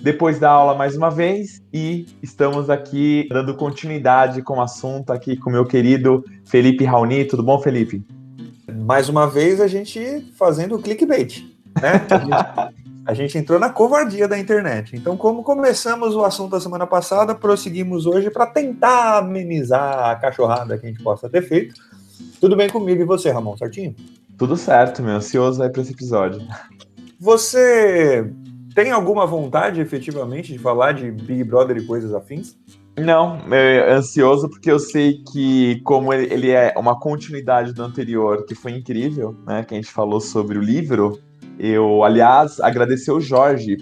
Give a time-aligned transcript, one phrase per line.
[0.00, 5.36] depois da aula mais uma vez e estamos aqui dando continuidade com o assunto aqui
[5.36, 7.26] com o meu querido Felipe Raoni.
[7.26, 8.02] Tudo bom, Felipe?
[8.82, 11.44] Mais uma vez a gente fazendo clickbait,
[11.80, 12.06] né?
[12.08, 12.74] A gente,
[13.06, 14.96] a gente entrou na covardia da internet.
[14.96, 20.78] Então, como começamos o assunto da semana passada, prosseguimos hoje para tentar amenizar a cachorrada
[20.78, 21.74] que a gente possa ter feito.
[22.40, 23.94] Tudo bem comigo e você, Ramon, certinho?
[24.38, 25.16] Tudo certo, meu.
[25.16, 26.40] Ansioso aí para esse episódio.
[27.18, 28.32] Você
[28.74, 32.56] tem alguma vontade, efetivamente, de falar de Big Brother e coisas afins?
[32.98, 38.54] Não, é ansioso porque eu sei que, como ele é uma continuidade do anterior, que
[38.54, 39.64] foi incrível, né?
[39.64, 41.18] Que a gente falou sobre o livro.
[41.58, 43.76] Eu, aliás, agradecer o Jorge.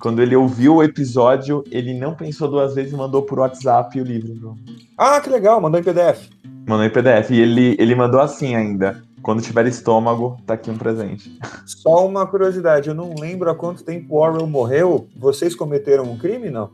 [0.00, 4.04] Quando ele ouviu o episódio, ele não pensou duas vezes e mandou por WhatsApp o
[4.04, 4.56] livro.
[4.96, 6.28] Ah, que legal, mandou em PDF.
[6.66, 7.30] Mandou em PDF.
[7.30, 9.02] E ele, ele mandou assim ainda.
[9.22, 11.38] Quando tiver estômago, tá aqui um presente.
[11.66, 15.08] Só uma curiosidade, eu não lembro há quanto tempo Orwell morreu.
[15.16, 16.70] Vocês cometeram um crime, não?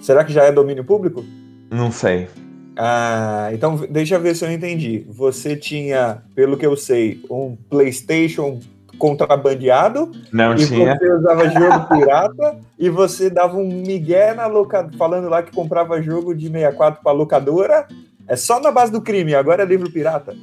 [0.00, 1.24] Será que já é domínio público?
[1.70, 2.28] Não sei.
[2.76, 5.06] Ah, então deixa eu ver se eu entendi.
[5.08, 8.60] Você tinha, pelo que eu sei, um PlayStation
[8.98, 10.10] contrabandeado.
[10.32, 10.96] Não e tinha.
[10.96, 16.02] Você usava jogo pirata e você dava um migué na locadora, falando lá que comprava
[16.02, 17.86] jogo de 64 para locadora
[18.26, 20.36] é só na base do crime, agora é livro pirata.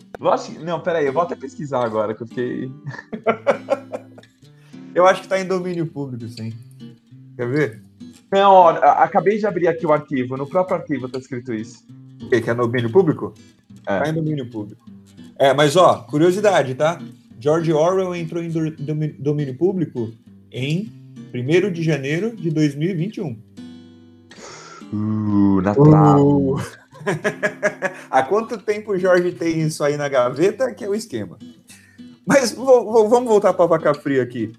[0.59, 2.71] Não, peraí, eu vou até pesquisar agora, que eu fiquei.
[4.93, 6.53] eu acho que tá em domínio público, sim.
[7.35, 7.81] Quer ver?
[8.31, 10.37] Não, ó, acabei de abrir aqui o arquivo.
[10.37, 11.85] No próprio arquivo tá escrito isso.
[12.21, 12.39] O quê?
[12.39, 13.33] Que é domínio público?
[13.85, 13.99] É.
[13.99, 14.85] Tá em domínio público.
[15.37, 16.99] É, mas ó, curiosidade, tá?
[17.39, 18.49] George Orwell entrou em
[19.19, 20.11] domínio público
[20.51, 20.91] em
[21.33, 23.37] 1 de janeiro de 2021.
[24.93, 26.27] Uh, Natal.
[26.27, 26.80] Uh.
[28.09, 31.37] Há quanto tempo o Jorge tem isso aí na gaveta, que é o esquema.
[32.25, 34.51] Mas vamos voltar para a vaca fria aqui.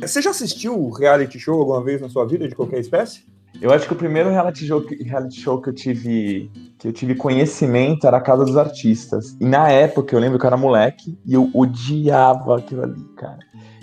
[0.00, 3.24] Você já assistiu reality show alguma vez na sua vida, de qualquer espécie?
[3.60, 7.16] Eu acho que o primeiro reality show, reality show que eu tive que eu tive
[7.16, 9.36] conhecimento era a Casa dos Artistas.
[9.40, 13.38] E na época eu lembro que eu era moleque e eu odiava aquilo ali, cara.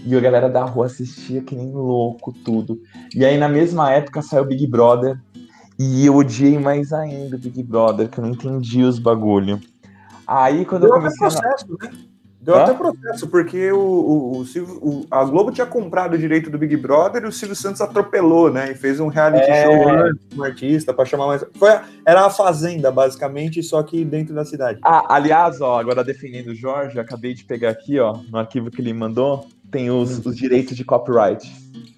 [0.06, 2.80] E a galera da rua assistia que nem louco tudo.
[3.14, 5.20] E aí na mesma época saiu Big Brother
[5.78, 9.60] e eu odiei mais ainda o Big Brother, que eu não entendi os bagulho.
[10.28, 11.86] Aí quando Deu eu comecei até processo, a...
[11.86, 11.92] né?
[12.46, 12.64] Deu Hã?
[12.64, 16.60] até processo, porque o, o, o, Silvio, o, a Globo tinha comprado o direito do
[16.60, 18.72] Big Brother e o Silvio Santos atropelou, né?
[18.72, 19.64] E fez um reality é...
[19.64, 21.44] show antes, um artista, para chamar mais.
[21.56, 21.72] Foi,
[22.06, 24.80] era a Fazenda, basicamente, só que dentro da cidade.
[24.84, 28.80] Ah, aliás, ó, agora defendendo o Jorge, acabei de pegar aqui, ó, no arquivo que
[28.80, 30.30] ele mandou, tem os, hum.
[30.30, 31.52] os direitos de copyright.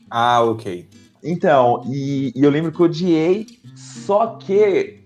[0.10, 0.88] Ah, ok.
[1.24, 3.46] Então, e, e eu lembro que eu odiei
[3.76, 5.04] só que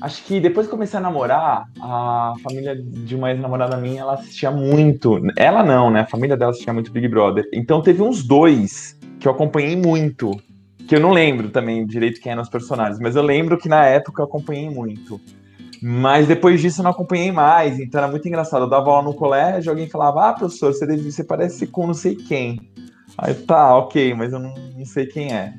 [0.00, 4.50] acho que depois que comecei a namorar, a família de uma ex-namorada minha, ela assistia
[4.50, 5.20] muito.
[5.36, 6.00] Ela não, né?
[6.00, 7.48] A família dela assistia muito Big Brother.
[7.52, 10.40] Então teve uns dois que eu acompanhei muito.
[10.88, 13.84] Que eu não lembro também direito quem eram os personagens, mas eu lembro que na
[13.84, 15.20] época eu acompanhei muito.
[15.82, 18.64] Mas depois disso eu não acompanhei mais, então era muito engraçado.
[18.64, 21.94] Eu dava aula no colégio, alguém falava, ah, professor, você, deve, você parece com não
[21.94, 22.60] sei quem.
[23.18, 25.54] Aí tá, ok, mas eu não, não sei quem é.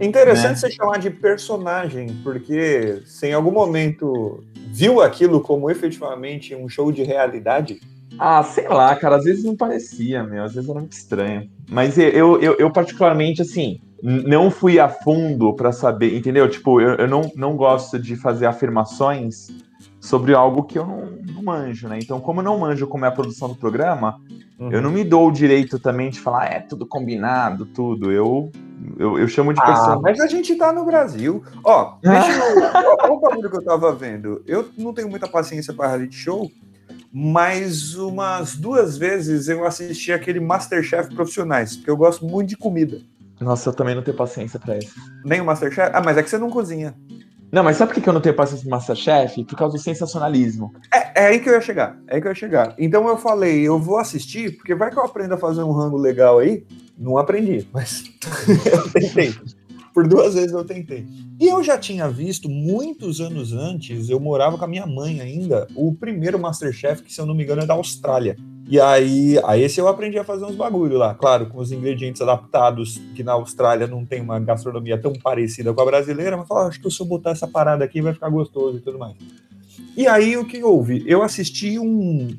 [0.00, 0.56] Interessante né?
[0.56, 4.42] você chamar de personagem, porque se em algum momento
[4.72, 7.80] viu aquilo como efetivamente um show de realidade.
[8.18, 11.48] Ah, sei lá, cara, às vezes não parecia, meu, às vezes era muito estranho.
[11.68, 16.48] Mas eu, eu, eu particularmente, assim, não fui a fundo para saber, entendeu?
[16.48, 19.48] Tipo, eu, eu não, não gosto de fazer afirmações
[20.02, 21.96] sobre algo que eu não, não manjo, né?
[22.02, 24.20] Então, como eu não manjo como é a produção do programa,
[24.58, 24.72] uhum.
[24.72, 28.10] eu não me dou o direito também de falar, ah, é tudo combinado, tudo.
[28.10, 28.50] Eu
[28.98, 30.02] eu, eu chamo de ah, personagem.
[30.02, 31.44] Mas a gente tá no Brasil.
[31.62, 32.62] Ó, deixa eu.
[33.00, 34.42] Olha o bagulho que eu tava vendo.
[34.44, 36.50] Eu não tenho muita paciência para reality show,
[37.12, 43.00] mas umas duas vezes eu assisti aquele Masterchef Profissionais, porque eu gosto muito de comida.
[43.40, 44.94] Nossa, eu também não tenho paciência para isso.
[45.24, 45.92] Nem o Masterchef?
[45.94, 46.92] Ah, mas é que você não cozinha.
[47.52, 49.44] Não, mas sabe por que eu não tenho paciência pro Masterchef?
[49.44, 50.72] Por causa do sensacionalismo.
[50.90, 52.00] É, é aí que eu ia chegar.
[52.08, 52.74] É aí que eu ia chegar.
[52.78, 55.98] Então eu falei, eu vou assistir, porque vai que eu aprendo a fazer um rango
[55.98, 56.64] legal aí.
[56.96, 58.04] Não aprendi, mas
[58.72, 59.34] eu tentei.
[59.92, 61.06] Por duas vezes eu tentei.
[61.38, 65.68] E eu já tinha visto, muitos anos antes, eu morava com a minha mãe ainda,
[65.74, 68.34] o primeiro Masterchef, que se eu não me engano é da Austrália.
[68.72, 72.22] E aí, aí esse eu aprendi a fazer uns bagulho lá, claro, com os ingredientes
[72.22, 76.68] adaptados, que na Austrália não tem uma gastronomia tão parecida com a brasileira, mas falava,
[76.68, 79.14] ah, acho que se eu botar essa parada aqui vai ficar gostoso e tudo mais.
[79.94, 81.04] E aí o que houve?
[81.06, 82.34] Eu assisti um,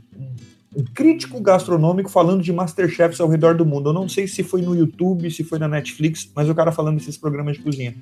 [0.75, 3.89] um crítico gastronômico falando de Masterchefs ao redor do mundo.
[3.89, 6.97] Eu não sei se foi no YouTube, se foi na Netflix, mas o cara falando
[6.97, 7.93] desses programas de cozinha.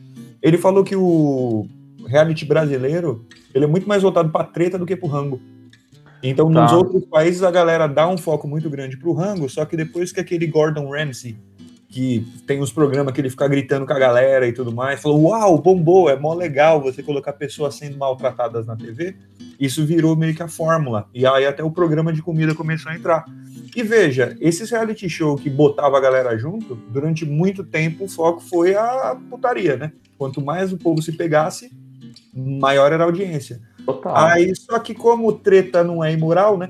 [0.41, 1.67] Ele falou que o
[2.07, 5.41] reality brasileiro ele é muito mais voltado para treta do que para o rango.
[6.23, 6.61] Então, tá.
[6.61, 10.11] nos outros países, a galera dá um foco muito grande pro rango, só que depois
[10.11, 11.35] que aquele Gordon Ramsay
[11.91, 15.23] que tem uns programas que ele fica gritando com a galera e tudo mais, falou:
[15.23, 19.15] Uau, bombou, é mó legal você colocar pessoas sendo maltratadas na TV.
[19.59, 21.07] Isso virou meio que a fórmula.
[21.13, 23.25] E aí até o programa de comida começou a entrar.
[23.75, 28.39] E veja, esses reality show que botava a galera junto, durante muito tempo o foco
[28.39, 29.91] foi a putaria, né?
[30.17, 31.71] Quanto mais o povo se pegasse,
[32.33, 33.61] maior era a audiência.
[33.85, 34.15] Total.
[34.15, 36.69] Aí, só que como treta não é imoral, né?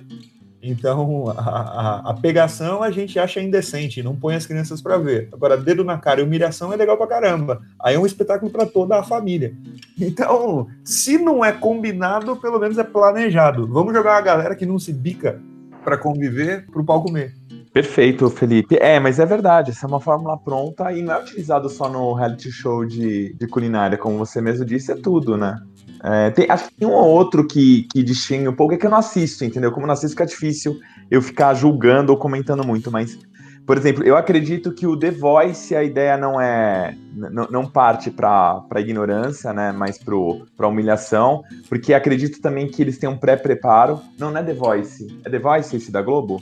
[0.64, 5.28] Então, a, a, a, pegação a gente acha indecente, não põe as crianças para ver.
[5.34, 7.62] Agora, dedo na cara e humilhação é legal pra caramba.
[7.80, 9.54] Aí é um espetáculo para toda a família.
[10.00, 13.68] Então, se não é combinado, pelo menos é planejado.
[13.68, 15.40] Vamos jogar a galera que não se bica
[15.84, 17.34] para conviver pro pau comer.
[17.74, 18.78] Perfeito, Felipe.
[18.82, 22.14] É, mas é verdade, essa é uma fórmula pronta e não é utilizado só no
[22.14, 25.58] reality show de, de culinária, como você mesmo disse, é tudo, né?
[26.04, 28.86] É, tem, acho que tem um ou outro que, que distingue um pouco, é que
[28.86, 29.72] eu não assisto, entendeu?
[29.72, 30.80] Como não assisto, fica difícil
[31.12, 33.20] eu ficar julgando ou comentando muito, mas,
[33.68, 36.96] por exemplo, eu acredito que o The Voice, a ideia não é.
[37.14, 39.72] não, não parte para ignorância, né?
[39.72, 44.02] Mas para humilhação, porque acredito também que eles têm um pré-preparo.
[44.18, 45.22] Não, não é The Voice.
[45.24, 46.42] É The Voice esse da Globo?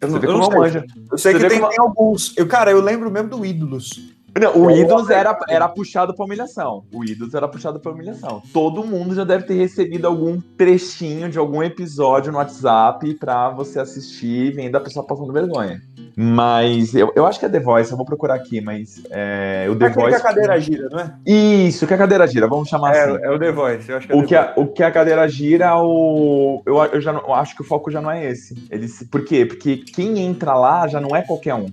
[0.00, 0.82] Eu, não, eu, não sei.
[1.10, 1.70] eu sei que tem, como...
[1.70, 2.36] tem alguns.
[2.38, 4.16] Eu, cara, eu lembro mesmo do Ídolos.
[4.40, 6.84] Não, o Ídolos era, era puxado pra humilhação.
[6.92, 8.42] O Ídolos era puxado pra humilhação.
[8.52, 13.80] Todo mundo já deve ter recebido algum trechinho de algum episódio no WhatsApp pra você
[13.80, 15.80] assistir vendo a pessoa passando vergonha.
[16.20, 19.76] Mas eu, eu acho que é The Voice, eu vou procurar aqui, mas é, o
[19.76, 20.08] The é Voice.
[20.08, 21.14] que a cadeira gira, não é?
[21.24, 23.22] Isso, que a cadeira gira, vamos chamar é, assim.
[23.22, 25.28] É o The Voice, eu acho que é o, que a, o que a cadeira
[25.28, 28.66] gira, o, eu, eu já não, eu acho que o foco já não é esse.
[28.68, 29.46] Eles, por quê?
[29.46, 31.68] Porque quem entra lá já não é qualquer um.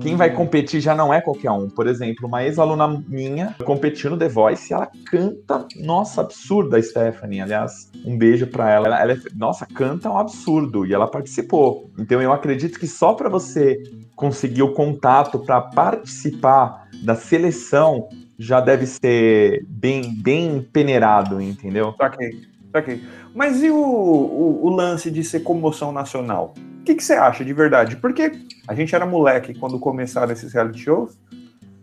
[0.00, 1.68] Quem vai competir já não é qualquer um.
[1.68, 7.40] Por exemplo, uma ex-aluna minha competiu no The Voice e ela canta, nossa, absurda, Stephanie.
[7.40, 8.86] Aliás, um beijo para ela.
[8.86, 9.00] ela.
[9.00, 11.90] ela é, nossa, canta um absurdo e ela participou.
[11.98, 13.82] Então eu acredito que só para você
[14.16, 18.08] conseguir o contato para participar da seleção
[18.38, 21.94] já deve ser bem, bem peneirado, entendeu?
[21.98, 22.42] Ok,
[22.74, 23.02] ok.
[23.34, 26.54] Mas e o, o, o lance de ser comoção nacional?
[26.80, 27.96] O que, você acha de verdade?
[27.96, 28.32] Porque
[28.68, 31.18] a gente era moleque quando começaram esses reality shows,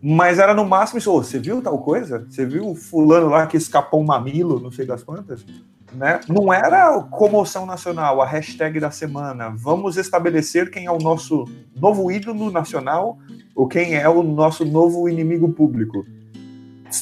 [0.01, 2.25] mas era no máximo isso, oh, você viu tal coisa?
[2.29, 5.45] Você viu fulano lá que escapou um mamilo, não sei das quantas?
[5.93, 6.19] Né?
[6.27, 9.49] Não era comoção nacional, a hashtag da semana.
[9.55, 11.45] Vamos estabelecer quem é o nosso
[11.75, 13.17] novo ídolo nacional
[13.55, 16.05] ou quem é o nosso novo inimigo público.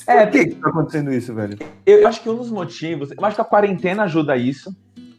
[0.08, 1.58] É, Por que, que tá acontecendo isso, velho?
[1.86, 4.76] Eu acho que um dos motivos, eu acho que a quarentena ajuda isso.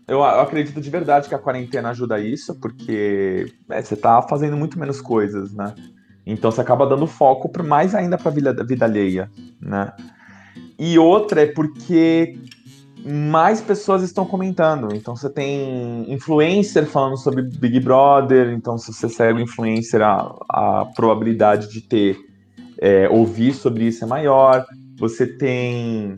[0.07, 4.57] Eu, eu, acredito de verdade que a quarentena ajuda isso, porque é, você tá fazendo
[4.57, 5.75] muito menos coisas, né?
[6.27, 9.31] Então você acaba dando foco para mais ainda para a vida, vida alheia,
[9.61, 9.93] né?
[10.79, 12.39] E outra é porque
[13.05, 14.95] mais pessoas estão comentando.
[14.95, 20.35] Então você tem influencer falando sobre Big Brother, então se você segue o influencer, a,
[20.49, 22.19] a probabilidade de ter
[22.81, 24.65] é, ouvir sobre isso é maior.
[24.99, 26.17] Você tem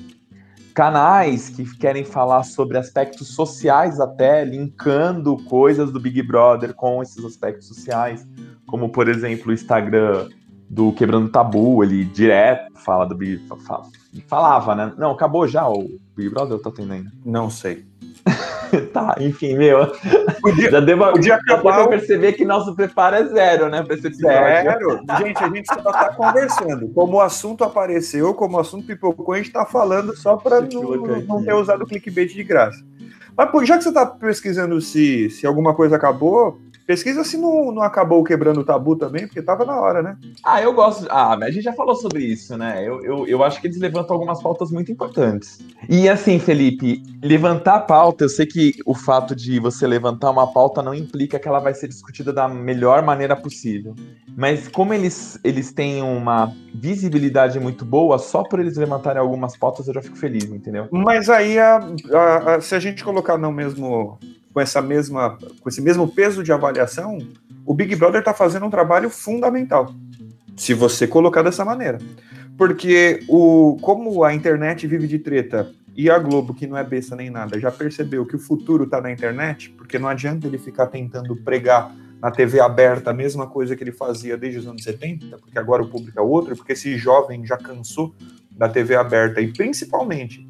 [0.73, 7.23] canais que querem falar sobre aspectos sociais até, linkando coisas do Big Brother com esses
[7.25, 8.27] aspectos sociais,
[8.67, 10.29] como por exemplo o Instagram
[10.71, 13.47] do Quebrando Tabu, ele direto fala do Big
[14.27, 14.93] falava, né?
[14.97, 15.87] Não, acabou já o
[16.17, 17.13] Big Brother ou tá tendo ainda?
[17.25, 17.85] Não sei.
[18.93, 19.93] tá, enfim, meu.
[20.41, 21.75] Podia, já deu podia acabar.
[21.75, 23.83] Pra perceber que nosso preparo é zero, né?
[23.83, 24.39] Pra esse episódio.
[24.39, 25.01] Zero.
[25.19, 26.89] gente, a gente só tá conversando.
[26.91, 30.97] Como o assunto apareceu, como o assunto pipocou, a gente tá falando só pra não,
[31.27, 32.85] não ter usado o clickbait de graça.
[33.37, 36.61] Mas, já que você tá pesquisando se, se alguma coisa acabou,
[36.93, 40.15] Pesquisa se não, não acabou quebrando o tabu também, porque tava na hora, né?
[40.45, 41.07] Ah, eu gosto.
[41.09, 42.87] Ah, a gente já falou sobre isso, né?
[42.87, 45.59] Eu, eu, eu acho que eles levantam algumas pautas muito importantes.
[45.89, 50.53] E assim, Felipe, levantar a pauta, eu sei que o fato de você levantar uma
[50.53, 53.95] pauta não implica que ela vai ser discutida da melhor maneira possível.
[54.37, 59.89] Mas como eles, eles têm uma visibilidade muito boa, só por eles levantarem algumas pautas
[59.89, 60.89] eu já fico feliz, entendeu?
[60.91, 61.81] Mas aí, a,
[62.13, 64.19] a, a, se a gente colocar no mesmo
[64.53, 67.19] com essa mesma, com esse mesmo peso de avaliação,
[67.65, 69.95] o Big Brother está fazendo um trabalho fundamental,
[70.57, 71.99] se você colocar dessa maneira.
[72.57, 77.17] Porque o, como a internet vive de treta e a Globo, que não é besta
[77.17, 80.87] nem nada, já percebeu que o futuro está na internet, porque não adianta ele ficar
[80.87, 85.39] tentando pregar na TV aberta a mesma coisa que ele fazia desde os anos 70,
[85.39, 88.15] porque agora o público é outro, porque esse jovem já cansou
[88.53, 90.47] da TV aberta e principalmente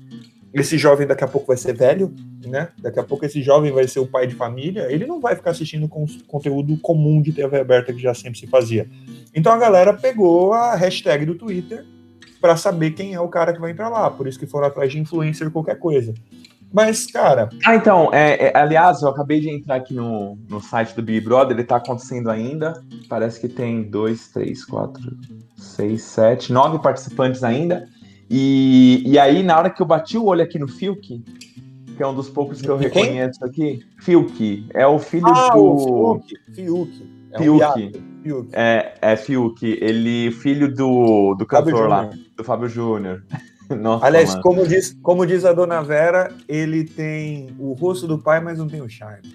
[0.52, 2.14] esse jovem daqui a pouco vai ser velho,
[2.46, 2.68] né?
[2.78, 5.50] Daqui a pouco esse jovem vai ser o pai de família, ele não vai ficar
[5.52, 5.88] assistindo
[6.26, 8.88] conteúdo comum de TV aberta que já sempre se fazia.
[9.34, 11.84] Então a galera pegou a hashtag do Twitter
[12.40, 14.90] para saber quem é o cara que vai entrar lá, por isso que foram atrás
[14.90, 16.12] de influencer qualquer coisa.
[16.72, 17.50] Mas, cara.
[17.66, 21.20] Ah, então, é, é, aliás, eu acabei de entrar aqui no, no site do Big
[21.20, 22.82] Brother, ele tá acontecendo ainda.
[23.08, 25.02] Parece que tem dois, três, quatro,
[25.56, 27.86] seis, sete, nove participantes ainda.
[28.34, 31.22] E, e aí, na hora que eu bati o olho aqui no Fiuk,
[31.94, 35.60] que é um dos poucos que eu reconheço aqui, Fiuk, é o filho ah, do.
[35.62, 36.22] O
[36.54, 37.10] Fiuk, Fiuk.
[37.30, 38.02] É Fiuk.
[38.22, 38.48] Fiuk.
[38.54, 43.22] É, é Fiuk, ele filho do, do cantor lá, do Fábio Júnior.
[43.68, 48.40] Nossa, Aliás, como diz, como diz a dona Vera, ele tem o rosto do pai,
[48.40, 49.28] mas não tem o charme.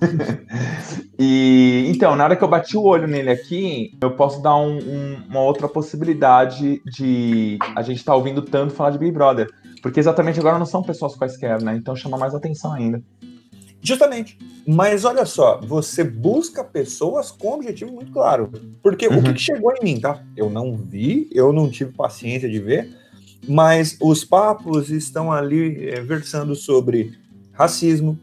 [1.18, 4.78] e então, na hora que eu bati o olho nele aqui, eu posso dar um,
[4.78, 9.48] um, uma outra possibilidade de a gente estar tá ouvindo tanto falar de Big Brother.
[9.82, 11.76] Porque exatamente agora não são pessoas quaisquer, né?
[11.76, 13.02] Então chama mais atenção ainda.
[13.80, 14.36] Justamente.
[14.66, 18.50] Mas olha só, você busca pessoas com um objetivo muito claro.
[18.82, 19.18] Porque uhum.
[19.18, 20.22] o que chegou em mim, tá?
[20.36, 22.90] Eu não vi, eu não tive paciência de ver,
[23.46, 27.16] mas os papos estão ali é, versando sobre
[27.52, 28.18] racismo,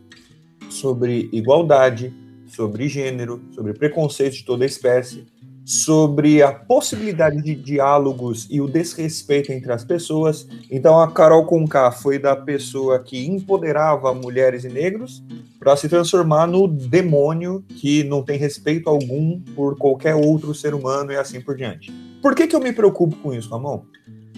[0.73, 2.13] sobre igualdade,
[2.47, 5.25] sobre gênero, sobre preconceito de toda espécie,
[5.65, 10.47] sobre a possibilidade de diálogos e o desrespeito entre as pessoas.
[10.69, 15.23] Então a Carol Conká foi da pessoa que empoderava mulheres e negros
[15.59, 21.11] para se transformar no demônio que não tem respeito algum por qualquer outro ser humano
[21.11, 21.91] e assim por diante.
[22.21, 23.83] Por que, que eu me preocupo com isso, Ramon?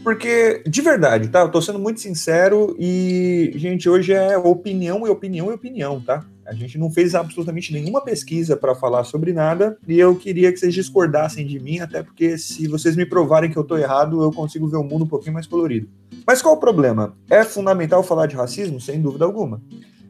[0.06, 1.40] Porque, de verdade, tá?
[1.40, 6.24] Eu tô sendo muito sincero e, gente, hoje é opinião e opinião e opinião, tá?
[6.46, 10.60] A gente não fez absolutamente nenhuma pesquisa para falar sobre nada e eu queria que
[10.60, 14.32] vocês discordassem de mim, até porque se vocês me provarem que eu tô errado, eu
[14.32, 15.90] consigo ver o mundo um pouquinho mais colorido.
[16.28, 17.18] Mas qual o problema?
[17.28, 18.80] É fundamental falar de racismo?
[18.80, 19.60] Sem dúvida alguma.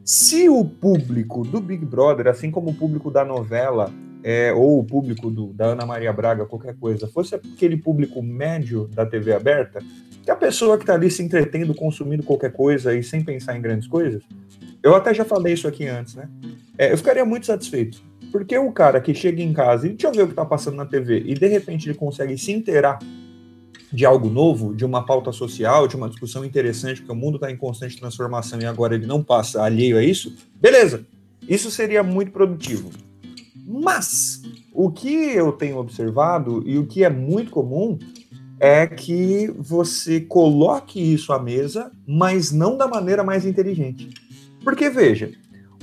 [0.04, 3.90] Se o público do Big Brother, assim como o público da novela,
[4.28, 8.88] é, ou o público do, da Ana Maria Braga, qualquer coisa, fosse aquele público médio
[8.88, 9.78] da TV aberta,
[10.24, 13.62] que a pessoa que está ali se entretendo, consumindo qualquer coisa e sem pensar em
[13.62, 14.24] grandes coisas,
[14.82, 16.28] eu até já falei isso aqui antes, né?
[16.76, 18.02] É, eu ficaria muito satisfeito.
[18.32, 20.76] Porque o cara que chega em casa e deixa eu ver o que está passando
[20.76, 22.98] na TV e de repente ele consegue se inteirar
[23.92, 27.48] de algo novo, de uma pauta social, de uma discussão interessante, porque o mundo está
[27.48, 31.06] em constante transformação e agora ele não passa alheio a isso, beleza.
[31.48, 32.90] Isso seria muito produtivo.
[33.66, 34.42] Mas
[34.72, 37.98] o que eu tenho observado e o que é muito comum
[38.60, 44.10] é que você coloque isso à mesa, mas não da maneira mais inteligente.
[44.62, 45.32] Porque veja,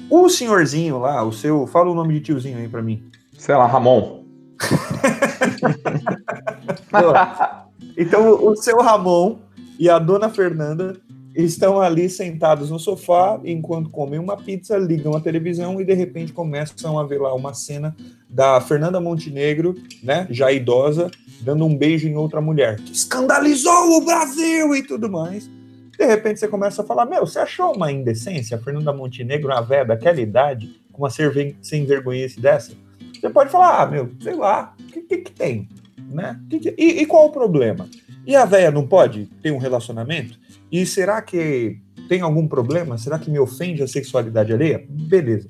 [0.10, 3.04] o senhorzinho lá, o seu, fala o nome de tiozinho aí para mim.
[3.38, 4.24] Sei lá, Ramon.
[7.98, 9.40] então, o seu Ramon
[9.78, 10.96] e a dona Fernanda
[11.36, 16.32] estão ali sentados no sofá enquanto comem uma pizza, ligam a televisão e de repente
[16.32, 17.96] começam a ver lá uma cena
[18.30, 21.10] da Fernanda Montenegro, né, já idosa,
[21.42, 25.50] dando um beijo em outra mulher que escandalizou o Brasil e tudo mais.
[25.98, 28.58] De repente você começa a falar: Meu, você achou uma indecência?
[28.58, 32.74] Fernanda Montenegro, uma velha daquela idade, com uma sem vergonhice dessa?
[33.14, 35.70] Você pode falar: Ah, meu, sei lá, o que, que, que, tem?
[36.10, 36.40] Né?
[36.50, 36.74] Que...
[36.78, 37.88] E, e qual o problema?
[38.26, 40.40] E a velha não pode ter um relacionamento?
[40.74, 41.78] E será que
[42.10, 42.98] tem algum problema?
[42.98, 44.84] Será que me ofende a sexualidade alheia?
[44.90, 45.48] Beleza.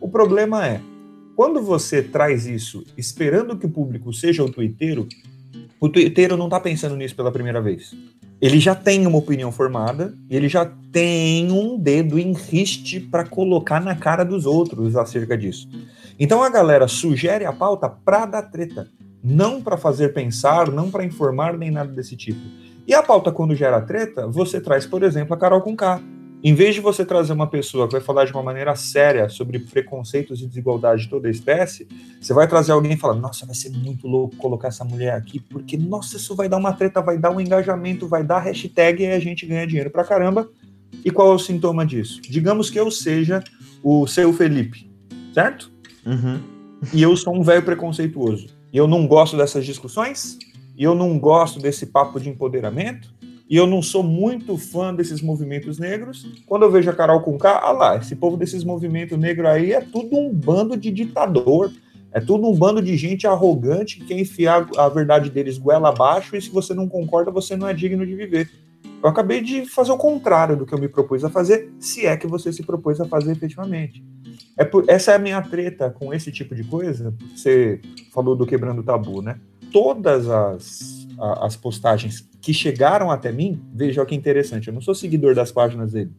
[0.00, 0.80] O problema é,
[1.36, 5.06] quando você traz isso esperando que o público seja o twitteiro,
[5.78, 7.94] o twitteiro não está pensando nisso pela primeira vez.
[8.40, 13.80] Ele já tem uma opinião formada, ele já tem um dedo em riste para colocar
[13.80, 15.68] na cara dos outros acerca disso.
[16.18, 18.88] Então a galera sugere a pauta para dar treta,
[19.22, 22.65] não para fazer pensar, não para informar nem nada desse tipo.
[22.86, 26.00] E a pauta, quando gera treta, você traz, por exemplo, a Carol com K.
[26.44, 29.58] Em vez de você trazer uma pessoa que vai falar de uma maneira séria sobre
[29.58, 31.88] preconceitos e desigualdade de toda a espécie,
[32.20, 35.40] você vai trazer alguém e falar: Nossa, vai ser muito louco colocar essa mulher aqui,
[35.40, 39.06] porque, nossa, isso vai dar uma treta, vai dar um engajamento, vai dar hashtag e
[39.06, 40.48] a gente ganha dinheiro pra caramba.
[41.04, 42.20] E qual é o sintoma disso?
[42.22, 43.42] Digamos que eu seja
[43.82, 44.88] o seu Felipe,
[45.34, 45.72] certo?
[46.04, 46.40] Uhum.
[46.92, 48.46] E eu sou um velho preconceituoso.
[48.72, 50.38] E eu não gosto dessas discussões,
[50.76, 53.14] e eu não gosto desse papo de empoderamento,
[53.48, 56.26] e eu não sou muito fã desses movimentos negros.
[56.46, 59.72] Quando eu vejo a Carol com K, ah lá, esse povo desses movimentos negros aí
[59.72, 61.72] é tudo um bando de ditador,
[62.12, 66.36] é tudo um bando de gente arrogante que quer enfiar a verdade deles goela abaixo
[66.36, 68.50] e se você não concorda, você não é digno de viver.
[69.02, 72.16] Eu acabei de fazer o contrário do que eu me propus a fazer, se é
[72.16, 74.02] que você se propôs a fazer efetivamente.
[74.56, 77.14] É por, essa é a minha treta com esse tipo de coisa.
[77.34, 77.80] Você
[78.12, 79.38] falou do quebrando tabu, né?
[79.72, 85.34] Todas as, as postagens que chegaram até mim, veja que interessante, eu não sou seguidor
[85.34, 86.12] das páginas dele.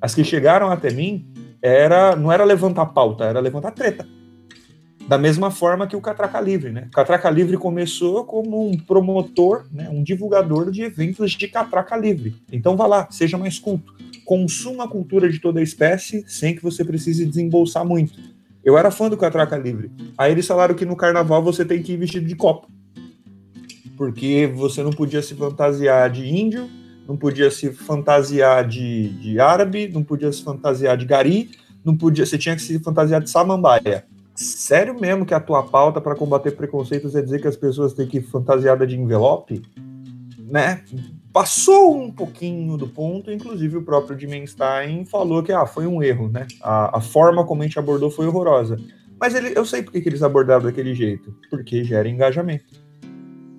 [0.00, 1.26] As que chegaram até mim
[1.60, 4.06] era não era levantar pauta, era levantar treta.
[5.08, 6.86] Da mesma forma que o Catraca Livre, né?
[6.86, 12.36] O Catraca Livre começou como um promotor, né, um divulgador de eventos de catraca livre.
[12.50, 13.92] Então vá lá, seja mais culto.
[14.24, 18.18] Consuma a cultura de toda a espécie sem que você precise desembolsar muito.
[18.64, 19.90] Eu era fã do Catraca Livre.
[20.16, 22.68] Aí eles falaram que no carnaval você tem que ir vestido de copo.
[24.02, 26.68] Porque você não podia se fantasiar de índio,
[27.06, 31.52] não podia se fantasiar de, de árabe, não podia se fantasiar de gari,
[31.84, 34.04] não podia, você tinha que se fantasiar de samambaia.
[34.34, 38.08] Sério mesmo que a tua pauta para combater preconceitos é dizer que as pessoas têm
[38.08, 39.62] que ir fantasiada de envelope?
[40.50, 40.82] Né?
[41.32, 46.28] Passou um pouquinho do ponto, inclusive o próprio Dimenstein falou que ah, foi um erro,
[46.28, 46.48] né?
[46.60, 48.76] A, a forma como a gente abordou foi horrorosa.
[49.20, 51.32] Mas ele, eu sei por que eles abordaram daquele jeito.
[51.48, 52.81] Porque gera engajamento.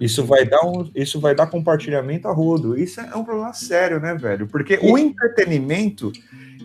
[0.03, 2.77] Isso vai dar um, isso vai dar compartilhamento a rodo.
[2.77, 4.47] Isso é um problema sério, né, velho?
[4.47, 6.11] Porque o entretenimento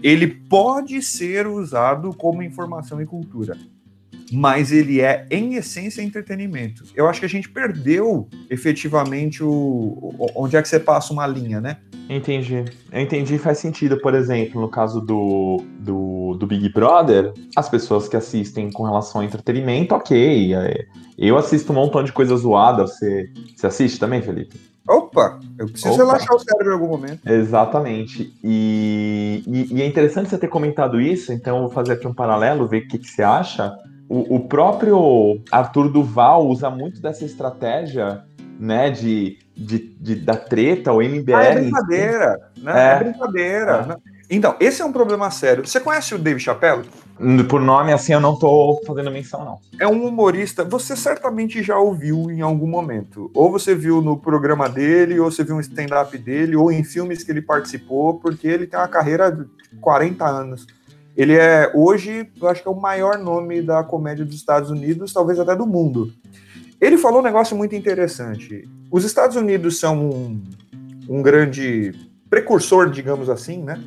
[0.03, 3.57] ele pode ser usado como informação e cultura
[4.33, 6.85] mas ele é, em essência, entretenimento.
[6.95, 11.61] Eu acho que a gente perdeu efetivamente o, onde é que você passa uma linha,
[11.61, 11.79] né?
[12.09, 12.65] Entendi.
[12.91, 18.09] Eu entendi faz sentido, por exemplo, no caso do, do, do, Big Brother, as pessoas
[18.09, 20.55] que assistem com relação ao entretenimento, ok.
[20.55, 20.87] É,
[21.19, 22.87] eu assisto um montão de coisa zoada.
[22.87, 24.59] Você, você assiste também, Felipe?
[24.89, 26.05] Opa, eu preciso Opa.
[26.05, 27.29] relaxar o cérebro em algum momento.
[27.29, 28.33] Exatamente.
[28.43, 32.15] E, e, e, é interessante você ter comentado isso, então eu vou fazer aqui um
[32.15, 33.77] paralelo, ver o que, que você acha
[34.09, 38.25] o, o próprio Arthur Duval usa muito dessa estratégia,
[38.59, 41.35] né, de, de, de da treta, o MBL.
[41.35, 42.73] Ah, é brincadeira, né?
[42.75, 43.73] É, é brincadeira.
[43.73, 43.87] É.
[43.87, 43.97] Né?
[44.31, 45.67] Então, esse é um problema sério.
[45.67, 46.85] Você conhece o Dave Chappelle?
[47.49, 49.59] Por nome, assim, eu não tô fazendo menção, não.
[49.81, 53.31] É um humorista, você certamente já ouviu em algum momento.
[53.35, 57.25] Ou você viu no programa dele, ou você viu um stand-up dele, ou em filmes
[57.25, 59.47] que ele participou, porque ele tem uma carreira de
[59.81, 60.67] 40 anos.
[61.19, 65.13] Ele é, hoje, eu acho que é o maior nome da comédia dos Estados Unidos,
[65.13, 66.13] talvez até do mundo.
[66.81, 68.69] Ele falou um negócio muito interessante.
[68.89, 70.41] Os Estados Unidos são um,
[71.09, 71.93] um grande
[72.31, 73.83] precursor, digamos assim, né?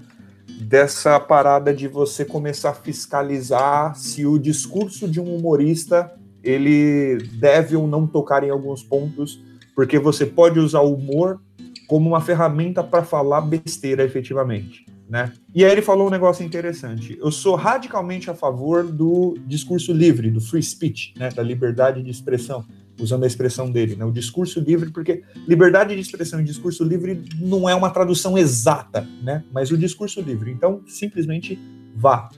[0.59, 6.11] Dessa parada de você começar a fiscalizar se o discurso de um humorista
[6.43, 9.41] ele deve ou não tocar em alguns pontos,
[9.73, 11.39] porque você pode usar o humor
[11.87, 15.33] como uma ferramenta para falar besteira efetivamente né?
[15.53, 17.17] E aí ele falou um negócio interessante.
[17.19, 21.29] Eu sou radicalmente a favor do discurso livre, do free speech, né?
[21.29, 22.63] Da liberdade de expressão,
[22.97, 24.05] usando a expressão dele, né?
[24.05, 29.05] O discurso livre, porque liberdade de expressão e discurso livre não é uma tradução exata,
[29.21, 29.43] né?
[29.51, 30.49] Mas o discurso livre.
[30.49, 31.59] Então, simplesmente
[31.93, 32.29] vá.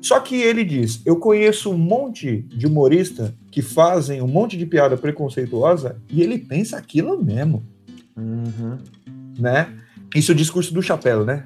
[0.00, 4.66] Só que ele diz: eu conheço um monte de humorista que fazem um monte de
[4.66, 7.62] piada preconceituosa e ele pensa aquilo mesmo.
[8.16, 8.78] Uhum.
[9.38, 9.72] Né?
[10.14, 11.44] Isso é o discurso do chapéu, né?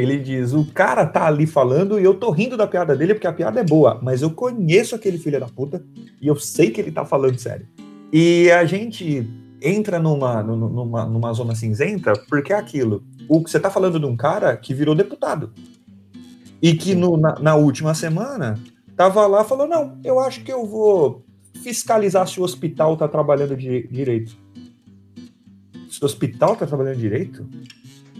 [0.00, 3.26] Ele diz: o cara tá ali falando e eu tô rindo da piada dele porque
[3.26, 5.84] a piada é boa, mas eu conheço aquele filho da puta
[6.20, 7.66] e eu sei que ele tá falando sério.
[8.12, 9.28] E a gente
[9.62, 13.04] entra numa, numa, numa zona cinzenta porque é aquilo.
[13.28, 15.52] O, você tá falando de um cara que virou deputado
[16.62, 18.58] e que no, na, na última semana
[18.96, 21.24] tava lá falou: não, eu acho que eu vou
[21.62, 24.36] fiscalizar se o hospital tá trabalhando de, direito.
[25.90, 27.46] Se o hospital tá trabalhando direito?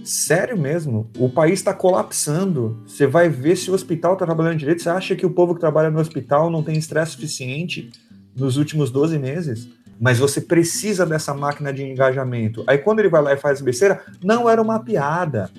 [0.04, 1.10] Sério mesmo?
[1.18, 2.80] O país está colapsando.
[2.86, 4.82] Você vai ver se o hospital está trabalhando direito.
[4.82, 7.90] Você acha que o povo que trabalha no hospital não tem estresse suficiente
[8.34, 9.68] nos últimos 12 meses?
[10.00, 12.64] Mas você precisa dessa máquina de engajamento.
[12.66, 15.50] Aí quando ele vai lá e faz besteira, não era uma piada.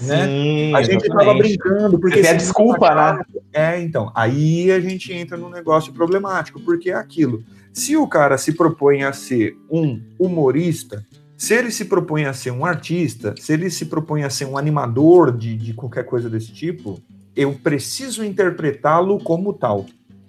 [0.00, 0.26] Né?
[0.26, 1.98] Sim, a gente estava brincando.
[1.98, 3.22] Porque é desculpa, né?
[3.52, 4.10] É, então.
[4.14, 7.42] Aí a gente entra num negócio problemático, porque é aquilo.
[7.72, 11.04] Se o cara se propõe a ser um humorista,
[11.42, 14.56] se ele se propõe a ser um artista, se ele se propõe a ser um
[14.56, 17.02] animador de, de qualquer coisa desse tipo,
[17.34, 19.86] eu preciso interpretá-lo como tal.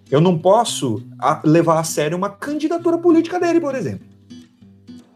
[0.09, 1.03] Eu não posso
[1.43, 4.07] levar a sério uma candidatura política dele, por exemplo.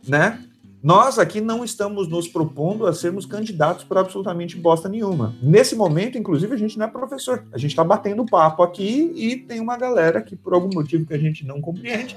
[0.07, 0.39] Né?
[0.83, 5.33] Nós aqui não estamos nos propondo a sermos candidatos para absolutamente bosta nenhuma.
[5.41, 7.43] Nesse momento, inclusive, a gente não é professor.
[7.51, 11.15] A gente está batendo papo aqui e tem uma galera que, por algum motivo que
[11.15, 12.15] a gente não compreende,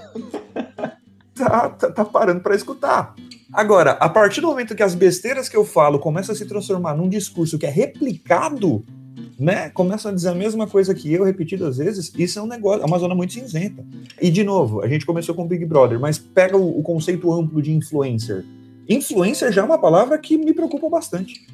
[1.35, 3.15] tá, tá, tá parando para escutar.
[3.53, 6.95] Agora, a partir do momento que as besteiras que eu falo começam a se transformar
[6.95, 8.85] num discurso que é replicado,
[9.39, 9.71] né?
[9.71, 12.87] Começam a dizer a mesma coisa que eu repetidas vezes, isso é um negócio, é
[12.87, 13.85] uma zona muito cinzenta.
[14.21, 17.61] E de novo, a gente começou com Big Brother, mas pega o, o conceito amplo
[17.61, 18.45] de influencer.
[18.89, 21.47] Influencer já é uma palavra que me preocupa bastante.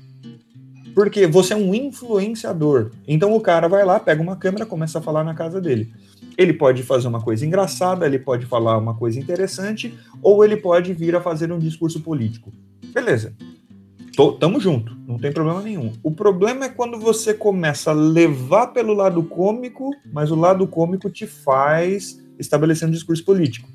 [0.94, 2.90] Porque você é um influenciador.
[3.06, 5.92] Então o cara vai lá, pega uma câmera, começa a falar na casa dele.
[6.37, 10.92] Ele pode fazer uma coisa engraçada, ele pode falar uma coisa interessante, ou ele pode
[10.92, 12.52] vir a fazer um discurso político.
[12.92, 13.35] Beleza.
[14.16, 15.92] Tô, tamo junto, não tem problema nenhum.
[16.02, 21.11] O problema é quando você começa a levar pelo lado cômico, mas o lado cômico
[21.11, 23.68] te faz estabelecer um discurso político.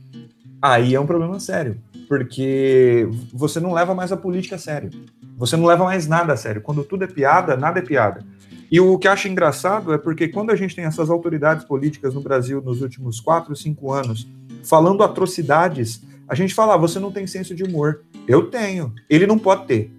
[0.59, 1.77] Aí é um problema sério,
[2.07, 4.89] porque você não leva mais a política a sério.
[5.37, 6.61] Você não leva mais nada a sério.
[6.61, 8.23] Quando tudo é piada, nada é piada.
[8.71, 12.21] E o que acho engraçado é porque quando a gente tem essas autoridades políticas no
[12.21, 14.25] Brasil nos últimos quatro, cinco anos
[14.63, 18.03] falando atrocidades, a gente fala, ah, você não tem senso de humor.
[18.25, 18.93] Eu tenho.
[19.09, 19.91] Ele não pode ter.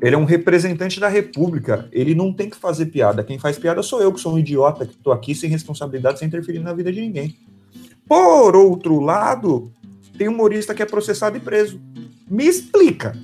[0.00, 1.86] Ele é um representante da República.
[1.92, 3.22] Ele não tem que fazer piada.
[3.22, 6.28] Quem faz piada sou eu, que sou um idiota, que estou aqui sem responsabilidade, sem
[6.28, 7.36] interferir na vida de ninguém.
[8.08, 9.70] Por outro lado,
[10.16, 11.80] tem humorista que é processado e preso.
[12.30, 13.14] Me explica.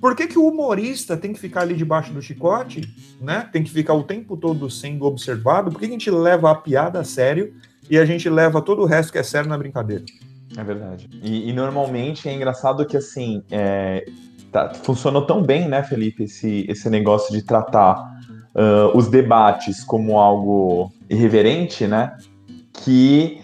[0.00, 2.82] Por que, que o humorista tem que ficar ali debaixo do chicote,
[3.20, 3.48] né?
[3.52, 5.70] Tem que ficar o tempo todo sendo observado?
[5.70, 7.52] Por que, que a gente leva a piada a sério
[7.90, 10.04] e a gente leva todo o resto que é sério na brincadeira?
[10.56, 11.08] É verdade.
[11.22, 14.06] E, e normalmente é engraçado que assim é,
[14.52, 17.96] tá, funcionou tão bem, né, Felipe, esse, esse negócio de tratar
[18.54, 22.16] uh, os debates como algo irreverente, né?
[22.72, 23.40] Que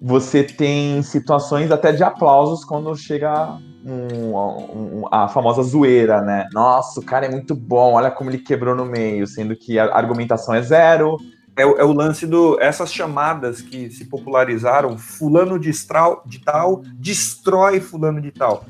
[0.00, 6.48] você tem situações até de aplausos quando chega um, um, a famosa zoeira, né?
[6.52, 9.94] Nossa, o cara é muito bom, olha como ele quebrou no meio, sendo que a
[9.94, 11.16] argumentação é zero.
[11.56, 12.60] É, é o lance do.
[12.60, 18.64] Essas chamadas que se popularizaram, fulano de, estral, de tal destrói fulano de tal.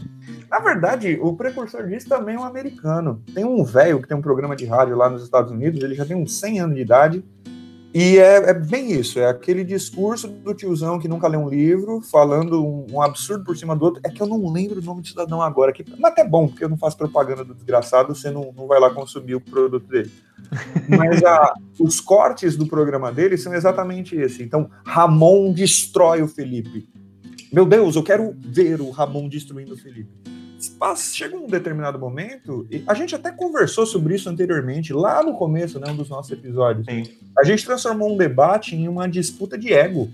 [0.48, 3.22] Na verdade, o precursor disso também é um americano.
[3.35, 6.05] Tem um velho que tem um programa de rádio lá nos Estados Unidos, ele já
[6.05, 7.24] tem uns 100 anos de idade,
[7.98, 12.02] e é, é, bem isso, é aquele discurso do tiozão que nunca lê um livro,
[12.02, 14.02] falando um, um, absurdo por cima do outro.
[14.04, 16.62] É que eu não lembro o nome do cidadão agora, aqui, mas até bom, porque
[16.62, 20.12] eu não faço propaganda do desgraçado, você não, não vai lá consumir o produto dele.
[20.87, 24.42] Mas a, os cortes do programa dele são exatamente esse.
[24.42, 26.87] Então, Ramon destrói o Felipe.
[27.50, 30.36] Meu Deus, eu quero ver o Ramon destruindo o Felipe
[30.97, 35.90] chega um determinado momento, a gente até conversou sobre isso anteriormente, lá no começo, né,
[35.90, 36.87] um dos nossos episódios.
[36.87, 37.05] Sim.
[37.38, 40.11] A gente transformou um debate em uma disputa de ego.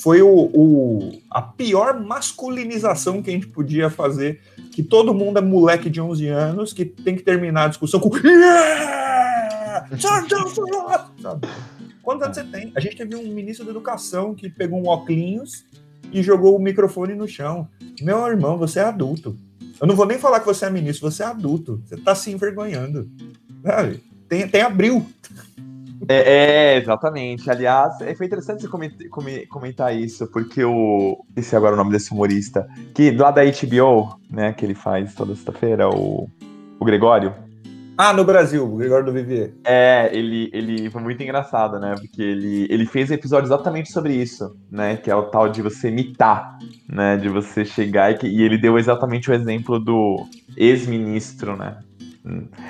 [0.00, 5.42] Foi o, o, a pior masculinização que a gente podia fazer, que todo mundo é
[5.42, 9.88] moleque de 11 anos, que tem que terminar a discussão com yeah!
[11.20, 11.48] Sabe?
[12.02, 12.72] Quantos anos você tem?
[12.74, 15.64] A gente teve um ministro da educação que pegou um óculos
[16.12, 17.68] e jogou o microfone no chão.
[18.00, 19.36] Meu irmão, você é adulto.
[19.80, 21.80] Eu não vou nem falar que você é ministro, você é adulto.
[21.84, 23.08] Você está se envergonhando.
[23.62, 24.02] Sabe?
[24.28, 25.06] Tem, tem abril.
[26.08, 27.50] É, é, exatamente.
[27.50, 31.24] Aliás, é, foi interessante você comentar isso, porque o.
[31.36, 35.14] Esse agora é o nome desse humorista, que lá da HBO, né, que ele faz
[35.14, 36.28] toda sexta-feira, o,
[36.78, 37.34] o Gregório.
[38.00, 39.50] Ah, no Brasil, o Gregório do Vivier.
[39.64, 41.96] É, ele, ele foi muito engraçado, né?
[41.98, 44.96] Porque ele, ele fez um episódio exatamente sobre isso, né?
[44.96, 46.56] Que é o tal de você imitar,
[46.88, 47.16] né?
[47.16, 50.24] De você chegar e, e ele deu exatamente o exemplo do
[50.56, 51.78] ex-ministro, né?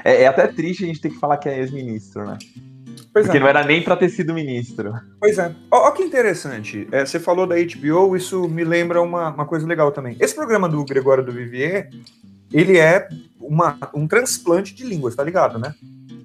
[0.03, 2.39] É, é, até triste a gente ter que falar que é ex-ministro, né?
[3.13, 3.41] Pois Porque é.
[3.41, 4.95] não era nem para ter sido ministro.
[5.21, 5.55] Pois é.
[5.71, 6.89] Olha que interessante.
[6.91, 10.17] É, você falou da HBO, isso me lembra uma, uma coisa legal também.
[10.21, 11.91] Esse programa do Gregório do Vivier,
[12.53, 13.09] ele é
[13.41, 15.75] uma, um transplante de línguas, tá ligado, né?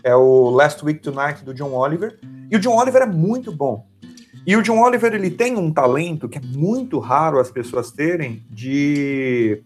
[0.04, 2.20] É o Last Week Tonight do John Oliver.
[2.52, 3.88] E o John Oliver é muito bom.
[4.46, 8.44] E o John Oliver ele tem um talento que é muito raro as pessoas terem
[8.50, 9.64] de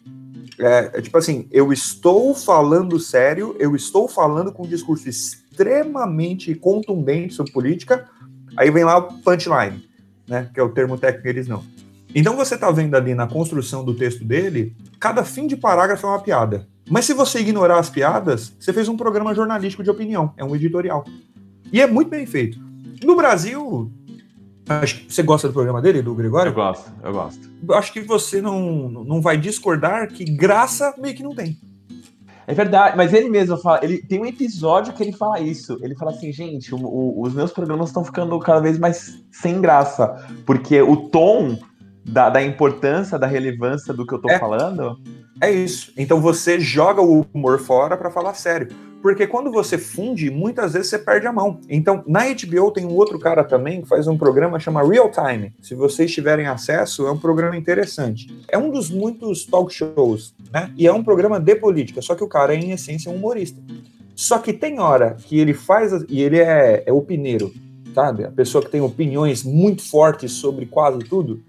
[0.60, 6.54] é, é, tipo assim, eu estou falando sério, eu estou falando com um discurso extremamente
[6.56, 8.10] contundente sobre política,
[8.56, 9.88] aí vem lá o punchline,
[10.28, 10.50] né?
[10.54, 11.64] Que é o termo técnico que eles não.
[12.14, 16.10] Então você está vendo ali na construção do texto dele, cada fim de parágrafo é
[16.10, 16.68] uma piada.
[16.90, 20.56] Mas se você ignorar as piadas, você fez um programa jornalístico de opinião, é um
[20.56, 21.04] editorial.
[21.72, 22.60] E é muito bem feito.
[23.04, 23.92] No Brasil,
[24.70, 26.52] acho que você gosta do programa dele, do Gregório?
[26.52, 27.50] Eu gosto, eu gosto.
[27.72, 31.58] Acho que você não, não vai discordar que graça meio que não tem.
[32.50, 35.78] É verdade, mas ele mesmo fala, ele tem um episódio que ele fala isso.
[35.82, 39.60] Ele fala assim, gente, o, o, os meus programas estão ficando cada vez mais sem
[39.60, 41.60] graça, porque o tom
[42.08, 44.98] da, da importância, da relevância do que eu tô é, falando.
[45.42, 45.92] É isso.
[45.98, 48.70] Então você joga o humor fora para falar sério.
[49.02, 51.60] Porque quando você funde, muitas vezes você perde a mão.
[51.70, 55.54] Então, na HBO tem um outro cara também que faz um programa chama Real Time.
[55.62, 58.28] Se vocês tiverem acesso, é um programa interessante.
[58.50, 60.72] É um dos muitos talk shows, né?
[60.76, 63.62] E é um programa de política, só que o cara é, em essência, um humorista.
[64.16, 67.54] Só que tem hora que ele faz, e ele é, é opineiro,
[67.94, 68.26] sabe?
[68.26, 71.44] A pessoa que tem opiniões muito fortes sobre quase tudo.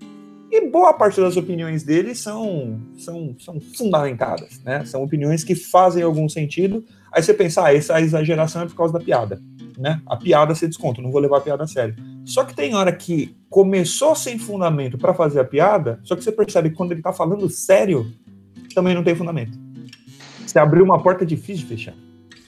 [0.50, 4.84] E boa parte das opiniões dele são, são, são fundamentadas, né?
[4.84, 6.84] São opiniões que fazem algum sentido.
[7.12, 9.40] Aí você pensa, ah, essa exageração é por causa da piada,
[9.78, 10.00] né?
[10.06, 11.94] A piada se desconta, não vou levar a piada a sério.
[12.24, 16.32] Só que tem hora que começou sem fundamento para fazer a piada, só que você
[16.32, 18.10] percebe que quando ele tá falando sério,
[18.74, 19.58] também não tem fundamento.
[20.46, 21.94] Você abriu uma porta difícil de fechar,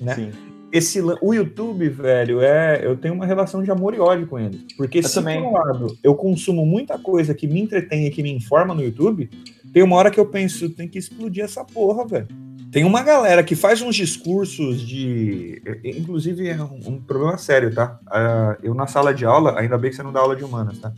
[0.00, 0.14] né?
[0.14, 0.49] Sim.
[0.72, 4.66] Esse, o YouTube, velho, é, eu tenho uma relação de amor e ódio com ele.
[4.76, 5.42] Porque eu se também.
[5.42, 8.82] por um lado eu consumo muita coisa que me entretém e que me informa no
[8.82, 9.28] YouTube,
[9.72, 12.28] tem uma hora que eu penso, tem que explodir essa porra, velho.
[12.70, 15.60] Tem uma galera que faz uns discursos de.
[15.84, 17.98] Inclusive, é um, um problema sério, tá?
[18.06, 20.78] Uh, eu na sala de aula, ainda bem que você não dá aula de humanas,
[20.78, 20.92] tá?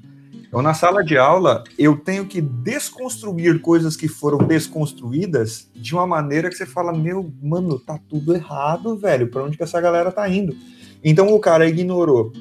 [0.52, 6.06] Eu na sala de aula, eu tenho que desconstruir coisas que foram desconstruídas de uma
[6.06, 9.28] maneira que você fala: meu, mano, tá tudo errado, velho.
[9.28, 10.54] Pra onde que essa galera tá indo?
[11.02, 12.32] Então o cara ignorou.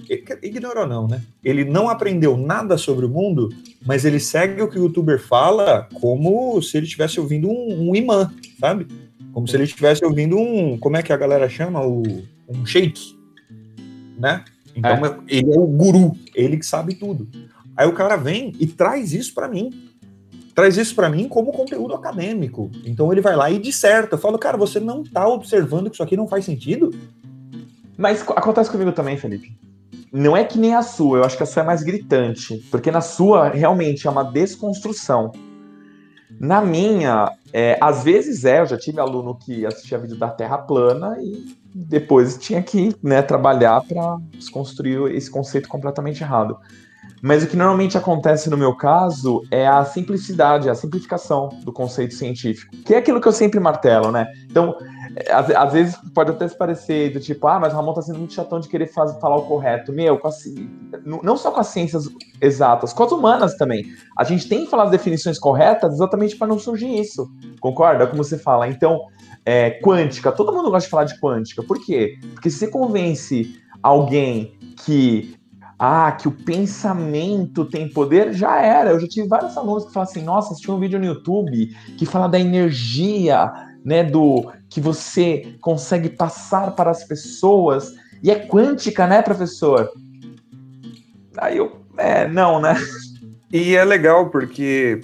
[0.44, 1.22] Ignorou não, né?
[1.42, 3.50] Ele não aprendeu nada sobre o mundo,
[3.86, 7.96] mas ele segue o que o youtuber fala como se ele estivesse ouvindo um, um
[7.96, 8.88] imã, sabe?
[9.32, 10.78] Como se ele estivesse ouvindo um.
[10.78, 11.82] Como é que a galera chama?
[11.82, 12.04] O,
[12.50, 13.18] um sheik.
[14.20, 14.44] Né?
[14.76, 15.18] Então é.
[15.28, 17.28] ele é o guru, ele que sabe tudo.
[17.76, 19.70] Aí o cara vem e traz isso para mim.
[20.54, 22.70] Traz isso para mim como conteúdo acadêmico.
[22.86, 24.16] Então ele vai lá e disserta.
[24.16, 26.94] Eu falo, cara, você não tá observando que isso aqui não faz sentido?
[27.98, 29.56] Mas acontece comigo também, Felipe.
[30.12, 32.58] Não é que nem a sua, eu acho que a sua é mais gritante.
[32.70, 35.32] Porque na sua, realmente, é uma desconstrução.
[36.38, 40.58] Na minha, é, às vezes é, eu já tive aluno que assistia vídeo da Terra
[40.58, 46.58] plana e depois tinha que né, trabalhar para desconstruir esse conceito completamente errado.
[47.22, 52.16] Mas o que normalmente acontece no meu caso é a simplicidade, a simplificação do conceito
[52.16, 54.26] científico, que é aquilo que eu sempre martelo, né?
[54.50, 54.76] Então,
[55.16, 58.02] é, às, às vezes pode até se parecer do tipo, ah, mas o Ramon tá
[58.02, 59.92] sendo muito chatão de querer faz, falar o correto.
[59.92, 60.30] Meu, a,
[61.04, 62.10] não só com as ciências
[62.42, 63.86] exatas, com as humanas também.
[64.18, 67.30] A gente tem que falar as definições corretas exatamente para não surgir isso.
[67.60, 68.08] Concorda?
[68.08, 68.68] Como você fala.
[68.68, 69.00] Então,
[69.46, 71.64] é, quântica, todo mundo gosta de falar de quântica.
[71.64, 72.18] Por quê?
[72.34, 75.36] Porque se você convence alguém que
[75.84, 78.92] ah, que o pensamento tem poder, já era.
[78.92, 82.06] Eu já tive vários alunos que falam assim: nossa, assisti um vídeo no YouTube que
[82.06, 83.52] fala da energia,
[83.84, 84.04] né?
[84.04, 87.96] Do que você consegue passar para as pessoas.
[88.22, 89.92] E é quântica, né, professor?
[91.36, 92.76] Aí eu, é, não, né?
[93.52, 95.02] E é legal porque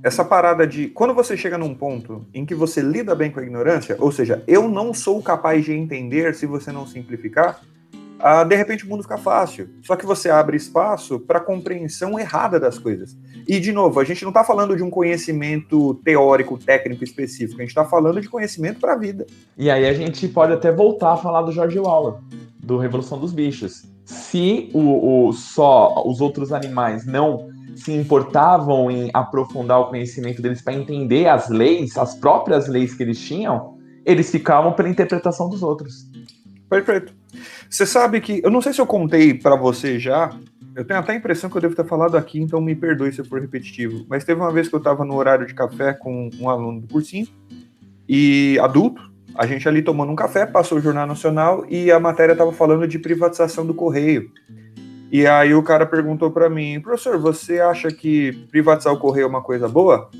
[0.00, 3.42] essa parada de quando você chega num ponto em que você lida bem com a
[3.42, 7.60] ignorância, ou seja, eu não sou capaz de entender se você não simplificar,
[8.22, 9.68] ah, de repente o mundo fica fácil.
[9.82, 13.16] Só que você abre espaço para compreensão errada das coisas.
[13.48, 17.62] E, de novo, a gente não está falando de um conhecimento teórico, técnico específico, a
[17.62, 19.26] gente está falando de conhecimento para a vida.
[19.56, 22.20] E aí a gente pode até voltar a falar do George Orwell,
[22.58, 23.84] do Revolução dos Bichos.
[24.04, 30.60] Se o, o só os outros animais não se importavam em aprofundar o conhecimento deles
[30.60, 35.62] para entender as leis, as próprias leis que eles tinham, eles ficavam pela interpretação dos
[35.62, 36.06] outros.
[36.68, 37.19] Perfeito.
[37.70, 40.36] Você sabe que, eu não sei se eu contei para você já,
[40.74, 43.20] eu tenho até a impressão que eu devo ter falado aqui, então me perdoe se
[43.20, 46.28] eu for repetitivo, mas teve uma vez que eu estava no horário de café com
[46.40, 47.28] um aluno do cursinho,
[48.08, 52.32] e adulto, a gente ali tomando um café, passou o Jornal Nacional e a matéria
[52.32, 54.32] estava falando de privatização do Correio.
[55.12, 59.28] E aí o cara perguntou para mim, professor, você acha que privatizar o Correio é
[59.28, 60.10] uma coisa boa?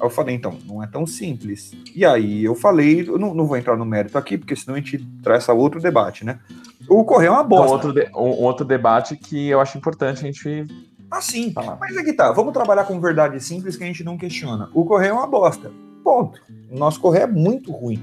[0.00, 1.72] Aí eu falei, então, não é tão simples.
[1.94, 4.78] E aí eu falei, eu não, não vou entrar no mérito aqui, porque senão a
[4.78, 6.40] gente traz outro debate, né?
[6.88, 7.68] O Correio é uma bosta.
[7.68, 10.66] Um outro, de, um outro debate que eu acho importante a gente.
[11.10, 11.52] Ah, sim.
[11.52, 11.76] Falar.
[11.78, 14.70] Mas aqui tá, vamos trabalhar com verdade simples que a gente não questiona.
[14.72, 15.70] O Correio é uma bosta.
[16.02, 16.40] Ponto.
[16.70, 18.02] O nosso Correio é muito ruim.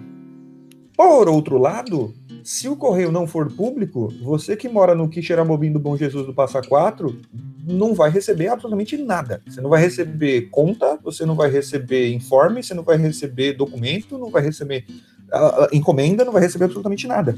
[0.96, 2.14] Por outro lado,
[2.48, 6.34] se o Correio não for público, você que mora no Quixeramobim do Bom Jesus do
[6.34, 7.20] Passa Quatro
[7.62, 9.42] não vai receber absolutamente nada.
[9.46, 14.18] Você não vai receber conta, você não vai receber informe, você não vai receber documento,
[14.18, 14.86] não vai receber
[15.28, 17.36] uh, encomenda, não vai receber absolutamente nada.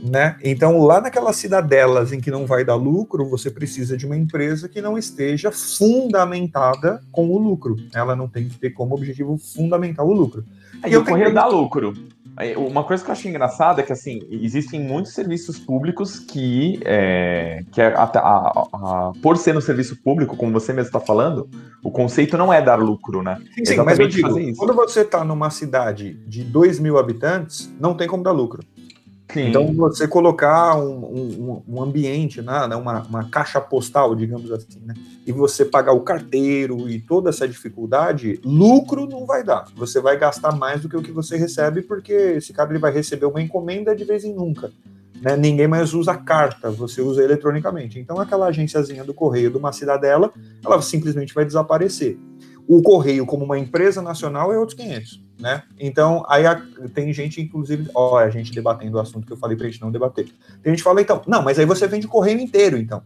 [0.00, 0.36] Né?
[0.44, 4.68] Então, lá naquelas cidadelas em que não vai dar lucro, você precisa de uma empresa
[4.68, 7.76] que não esteja fundamentada com o lucro.
[7.92, 10.44] Ela não tem que ter como objetivo fundamental o lucro.
[10.86, 11.92] E, e o correio dá lucro.
[12.56, 17.62] Uma coisa que eu acho engraçada é que assim existem muitos serviços públicos que, é,
[17.70, 21.48] que é, a, a, a, por ser no serviço público, como você mesmo está falando,
[21.82, 23.38] o conceito não é dar lucro, né?
[23.54, 27.94] Sim, sim mas eu digo, quando você está numa cidade de 2 mil habitantes, não
[27.94, 28.64] tem como dar lucro.
[29.32, 29.48] Sim.
[29.48, 34.80] Então, você colocar um, um, um ambiente, né, né, uma, uma, caixa postal, digamos assim,
[34.84, 34.94] né,
[35.26, 39.66] e você pagar o carteiro e toda essa dificuldade, lucro não vai dar.
[39.76, 42.92] Você vai gastar mais do que o que você recebe, porque esse cara ele vai
[42.92, 44.70] receber uma encomenda de vez em nunca.
[45.20, 45.36] Né?
[45.36, 47.98] Ninguém mais usa carta, você usa eletronicamente.
[47.98, 50.30] Então, aquela agênciazinha do correio de uma cidadela,
[50.62, 52.18] ela simplesmente vai desaparecer.
[52.66, 55.62] O correio, como uma empresa nacional, é outros 500 né?
[55.78, 56.62] Então, aí a,
[56.94, 59.90] tem gente, inclusive, ó, a gente debatendo o assunto que eu falei pra gente não
[59.90, 60.26] debater.
[60.62, 63.02] Tem gente que fala, então, não, mas aí você vende o correio inteiro, então.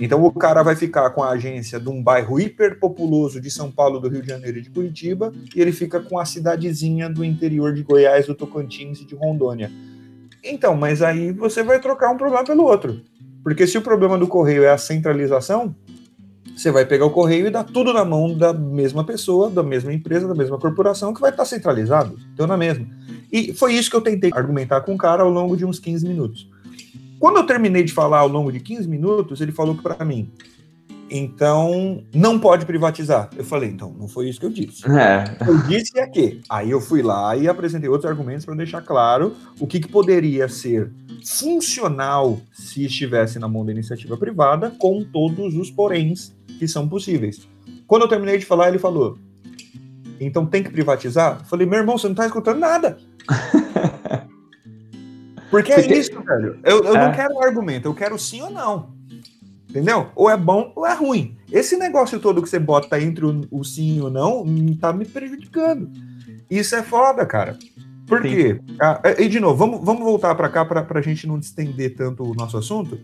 [0.00, 3.70] Então o cara vai ficar com a agência de um bairro hiper populoso de São
[3.70, 7.24] Paulo, do Rio de Janeiro e de Curitiba, e ele fica com a cidadezinha do
[7.24, 9.70] interior de Goiás, do Tocantins e de Rondônia.
[10.42, 13.00] Então, mas aí você vai trocar um problema pelo outro.
[13.44, 15.74] Porque se o problema do correio é a centralização,
[16.54, 19.92] você vai pegar o correio e dar tudo na mão da mesma pessoa, da mesma
[19.92, 22.16] empresa, da mesma corporação, que vai estar centralizado.
[22.32, 22.86] Então, na mesma.
[23.32, 26.06] E foi isso que eu tentei argumentar com o cara ao longo de uns 15
[26.06, 26.48] minutos.
[27.18, 30.30] Quando eu terminei de falar ao longo de 15 minutos, ele falou para mim:
[31.10, 33.28] então não pode privatizar.
[33.36, 34.82] Eu falei, então, não foi isso que eu disse.
[34.90, 35.36] É.
[35.46, 36.40] Eu disse é que.
[36.48, 40.48] Aí eu fui lá e apresentei outros argumentos para deixar claro o que, que, poderia
[40.48, 40.90] ser
[41.24, 47.48] funcional se estivesse na mão da iniciativa privada, com todos os poréns que são possíveis.
[47.86, 49.18] Quando eu terminei de falar, ele falou:
[50.20, 51.38] então tem que privatizar?
[51.40, 52.98] Eu falei, meu irmão, você não está escutando nada.
[55.50, 56.58] Porque é isso, velho.
[56.64, 57.06] Eu, eu é.
[57.06, 58.93] não quero argumento, eu quero sim ou não.
[59.74, 60.06] Entendeu?
[60.14, 61.36] Ou é bom ou é ruim.
[61.50, 64.44] Esse negócio todo que você bota entre o, o sim ou não
[64.80, 65.90] tá me prejudicando.
[66.48, 67.58] Isso é foda, cara.
[68.06, 68.28] Por sim.
[68.28, 68.60] quê?
[68.80, 72.22] Ah, e de novo, vamos, vamos voltar para cá para a gente não estender tanto
[72.22, 73.00] o nosso assunto.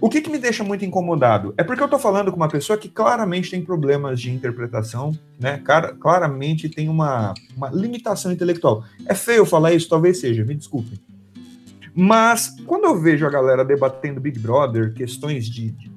[0.00, 1.52] O que, que me deixa muito incomodado?
[1.58, 5.60] É porque eu tô falando com uma pessoa que claramente tem problemas de interpretação, né?
[5.62, 8.82] Cara, claramente tem uma, uma limitação intelectual.
[9.04, 9.90] É feio falar isso?
[9.90, 10.98] Talvez seja, me desculpem.
[11.94, 15.93] Mas quando eu vejo a galera debatendo Big Brother, questões de, de,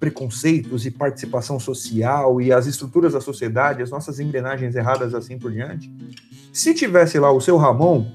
[0.00, 5.52] preconceitos e participação social e as estruturas da sociedade, as nossas engrenagens erradas assim por
[5.52, 5.94] diante,
[6.52, 8.10] se tivesse lá o seu Ramon,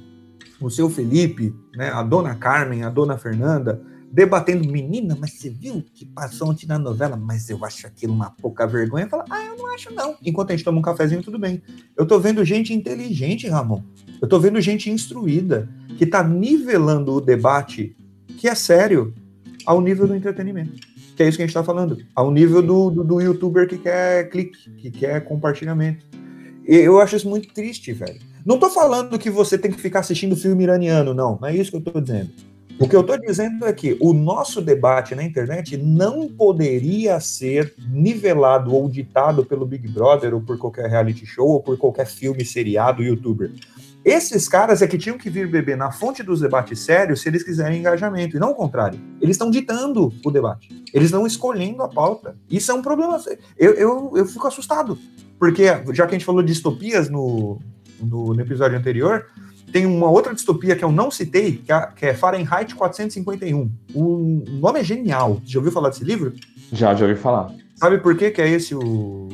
[0.59, 5.83] o seu Felipe, né, a dona Carmen, a dona Fernanda, debatendo, menina, mas você viu
[5.93, 9.09] que passou ontem na novela, mas eu acho aquilo uma pouca vergonha.
[9.09, 10.15] Fala, ah, eu não acho não.
[10.23, 11.61] Enquanto a gente toma um cafezinho, tudo bem.
[11.97, 13.83] Eu tô vendo gente inteligente, Ramon.
[14.21, 17.95] Eu tô vendo gente instruída, que tá nivelando o debate,
[18.37, 19.13] que é sério,
[19.65, 20.94] ao nível do entretenimento.
[21.15, 21.97] Que é isso que a gente tá falando.
[22.13, 26.05] Ao nível do, do, do youtuber que quer clique, que quer compartilhamento.
[26.67, 28.19] E eu acho isso muito triste, velho.
[28.45, 31.37] Não tô falando que você tem que ficar assistindo filme iraniano, não.
[31.39, 32.31] Não é isso que eu tô dizendo.
[32.77, 37.73] O que eu estou dizendo é que o nosso debate na internet não poderia ser
[37.89, 42.43] nivelado ou ditado pelo Big Brother ou por qualquer reality show ou por qualquer filme,
[42.43, 43.51] seriado, youtuber.
[44.05, 47.41] Esses caras é que tinham que vir beber na fonte dos debates sérios se eles
[47.41, 48.99] quiserem engajamento, e não o contrário.
[49.19, 50.69] Eles estão ditando o debate.
[50.93, 52.37] Eles estão escolhendo a pauta.
[52.47, 53.19] Isso é um problema.
[53.57, 54.95] Eu, eu, eu fico assustado.
[55.39, 57.59] Porque, já que a gente falou de distopias no,
[57.99, 59.25] no, no episódio anterior,
[59.71, 63.71] tem uma outra distopia que eu não citei, que é, que é Fahrenheit 451.
[63.95, 65.41] O nome é genial.
[65.43, 66.31] Já ouviu falar desse livro?
[66.71, 67.51] Já, já ouvi falar.
[67.75, 69.29] Sabe por que, que é esse o,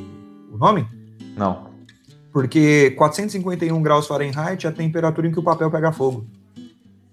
[0.50, 0.88] o nome?
[1.36, 1.71] Não.
[2.32, 6.26] Porque 451 graus Fahrenheit é a temperatura em que o papel pega fogo.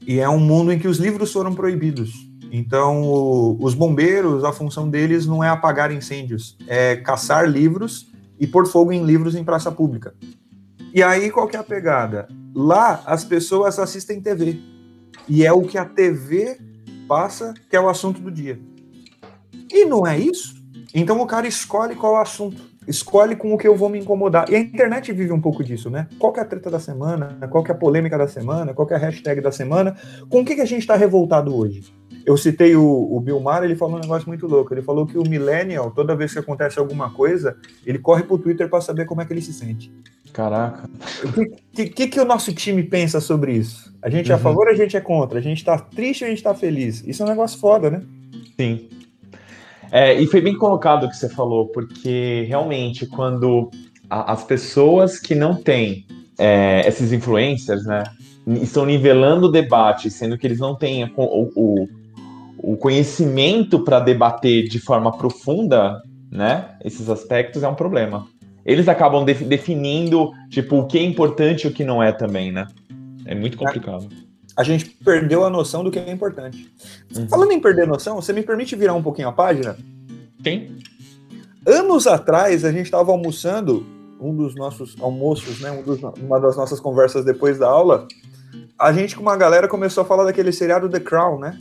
[0.07, 2.13] E é um mundo em que os livros foram proibidos.
[2.51, 8.47] Então, o, os bombeiros, a função deles não é apagar incêndios, é caçar livros e
[8.47, 10.15] pôr fogo em livros em praça pública.
[10.95, 12.29] E aí, qual que é a pegada?
[12.55, 14.59] Lá, as pessoas assistem TV.
[15.29, 16.59] E é o que a TV
[17.07, 18.59] passa que é o assunto do dia.
[19.71, 20.57] E não é isso?
[20.95, 22.63] Então o cara escolhe qual é o assunto.
[22.89, 24.51] Escolhe com o que eu vou me incomodar.
[24.51, 26.09] E a internet vive um pouco disso, né?
[26.19, 27.37] Qual é a treta da semana?
[27.51, 28.73] Qual é a polêmica da semana?
[28.73, 29.95] Qual é a hashtag da semana?
[30.31, 31.93] Com o que, que a gente está revoltado hoje?
[32.25, 34.73] Eu citei o, o Bill Maher, ele falou um negócio muito louco.
[34.73, 38.71] Ele falou que o millennial, toda vez que acontece alguma coisa, ele corre pro Twitter
[38.71, 39.93] para saber como é que ele se sente.
[40.33, 40.89] Caraca.
[41.25, 41.33] O
[41.73, 43.95] que, que, que, o nosso time pensa sobre isso?
[44.01, 44.43] A gente é a uhum.
[44.43, 45.39] favor ou a gente é contra?
[45.39, 47.03] A gente tá triste ou a gente tá feliz?
[47.07, 48.03] Isso é um negócio foda, né?
[48.59, 48.89] Sim.
[49.91, 53.71] É, e foi bem colocado o que você falou, porque realmente quando
[54.09, 56.07] a, as pessoas que não têm
[56.39, 58.05] é, esses influencers, né,
[58.63, 61.89] estão nivelando o debate, sendo que eles não têm o, o,
[62.59, 68.27] o conhecimento para debater de forma profunda, né, esses aspectos, é um problema
[68.69, 72.53] eles acabam de, definindo, tipo, o que é importante e o que não é também,
[72.53, 72.67] né?
[73.25, 74.07] É muito complicado.
[74.59, 76.69] A gente perdeu a noção do que é importante.
[77.17, 77.29] Uhum.
[77.29, 79.77] Falando em perder noção, você me permite virar um pouquinho a página?
[80.43, 80.79] Sim.
[81.65, 83.87] Anos atrás, a gente estava almoçando,
[84.21, 85.71] um dos nossos almoços, né?
[85.71, 88.09] Um dos, uma das nossas conversas depois da aula,
[88.77, 91.57] a gente com uma galera começou a falar daquele seriado The Crown, né?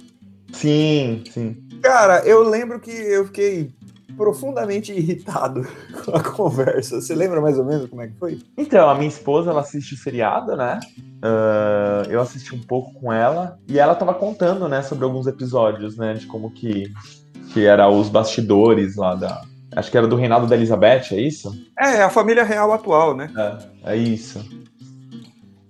[0.52, 1.56] Sim, sim.
[1.84, 3.76] Cara, eu lembro que eu fiquei
[4.18, 5.66] profundamente irritado
[6.04, 7.00] com a conversa.
[7.00, 8.40] Você lembra mais ou menos como é que foi?
[8.58, 10.80] Então, a minha esposa, ela assiste o seriado, né?
[11.24, 15.98] Uh, eu assisti um pouco com ela e ela tava contando, né, sobre alguns episódios,
[15.98, 16.92] né, de como que,
[17.54, 19.42] que era os bastidores lá da...
[19.76, 21.52] Acho que era do reinado da Elizabeth, é isso?
[21.78, 23.32] É, a família real atual, né?
[23.84, 24.44] É, é isso.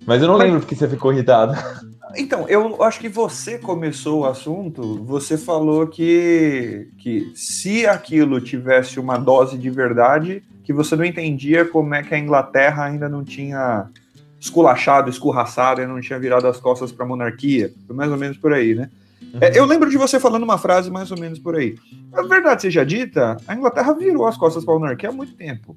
[0.06, 0.46] Mas eu não Mas...
[0.46, 1.52] lembro porque você ficou irritado.
[2.16, 8.98] Então, eu acho que você começou o assunto, você falou que, que se aquilo tivesse
[8.98, 13.24] uma dose de verdade, que você não entendia como é que a Inglaterra ainda não
[13.24, 13.88] tinha
[14.40, 17.72] esculachado, escorraçado e não tinha virado as costas para a monarquia.
[17.86, 18.90] Foi mais ou menos por aí, né?
[19.22, 19.40] Uhum.
[19.40, 21.76] É, eu lembro de você falando uma frase mais ou menos por aí.
[22.12, 25.76] A verdade seja dita, a Inglaterra virou as costas para a monarquia há muito tempo.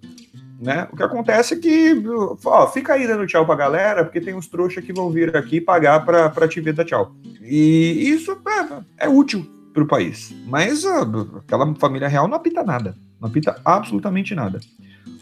[0.62, 0.88] Né?
[0.92, 2.04] O que acontece é que,
[2.46, 5.60] ó, fica aí dando tchau pra galera, porque tem uns trouxas que vão vir aqui
[5.60, 7.16] pagar pra, pra te ver dar tchau.
[7.42, 9.44] E isso é, é útil
[9.74, 10.32] pro país.
[10.46, 11.02] Mas ó,
[11.40, 12.96] aquela família real não apita nada.
[13.20, 14.60] Não apita absolutamente nada.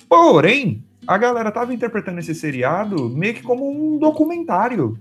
[0.10, 5.00] Porém, a galera tava interpretando esse seriado meio que como um documentário.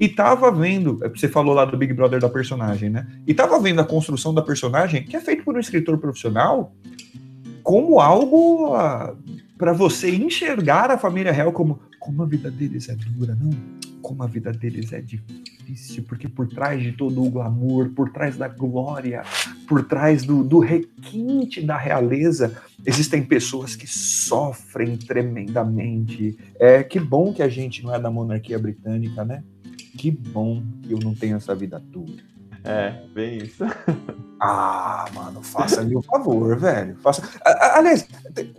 [0.00, 3.06] E tava vendo, você falou lá do Big Brother da personagem, né?
[3.26, 6.72] E tava vendo a construção da personagem, que é feito por um escritor profissional,
[7.62, 8.74] como algo
[9.56, 13.50] para você enxergar a família real como como a vida deles é dura, não?
[14.02, 18.36] Como a vida deles é difícil, porque por trás de todo o glamour, por trás
[18.36, 19.22] da glória,
[19.66, 26.36] por trás do, do requinte da realeza, existem pessoas que sofrem tremendamente.
[26.56, 29.42] É que bom que a gente não é da monarquia britânica, né?
[29.96, 32.33] Que bom que eu não tenho essa vida dura.
[32.64, 33.64] É, bem isso.
[34.46, 36.96] Ah, mano, faça-me o favor, velho.
[36.96, 37.22] Faça...
[37.72, 38.06] Aliás,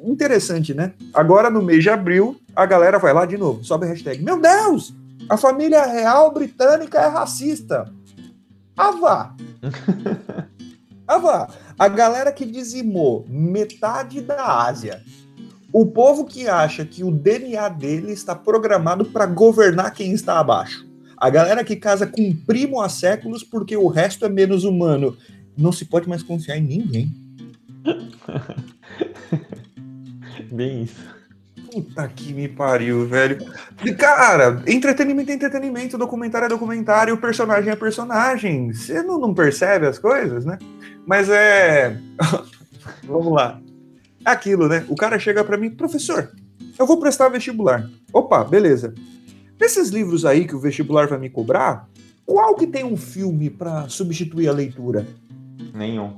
[0.04, 0.94] interessante, né?
[1.14, 4.24] Agora no mês de abril, a galera vai lá de novo, sobe a hashtag.
[4.24, 4.96] Meu Deus!
[5.30, 7.86] A família real britânica é racista.
[8.76, 9.36] Avá!
[11.08, 11.50] Avá!
[11.78, 15.04] A galera que dizimou metade da Ásia.
[15.74, 20.85] O povo que acha que o DNA dele está programado para governar quem está abaixo.
[21.18, 25.18] A galera que casa com um primo há séculos porque o resto é menos humano.
[25.58, 27.12] Não se pode mais confiar em ninguém.
[30.52, 31.16] Bem isso.
[31.72, 33.38] Puta que me pariu, velho.
[33.98, 38.72] Cara, entretenimento é entretenimento, documentário é documentário, personagem é personagem.
[38.72, 40.58] Você não, não percebe as coisas, né?
[41.06, 41.98] Mas é.
[43.04, 43.60] Vamos lá.
[44.24, 44.86] Aquilo, né?
[44.88, 46.32] O cara chega para mim, professor,
[46.80, 47.88] eu vou prestar vestibular.
[48.12, 48.94] Opa, beleza.
[49.58, 51.90] Desses livros aí que o vestibular vai me cobrar,
[52.26, 55.08] qual que tem um filme para substituir a leitura?
[55.74, 56.18] Nenhum.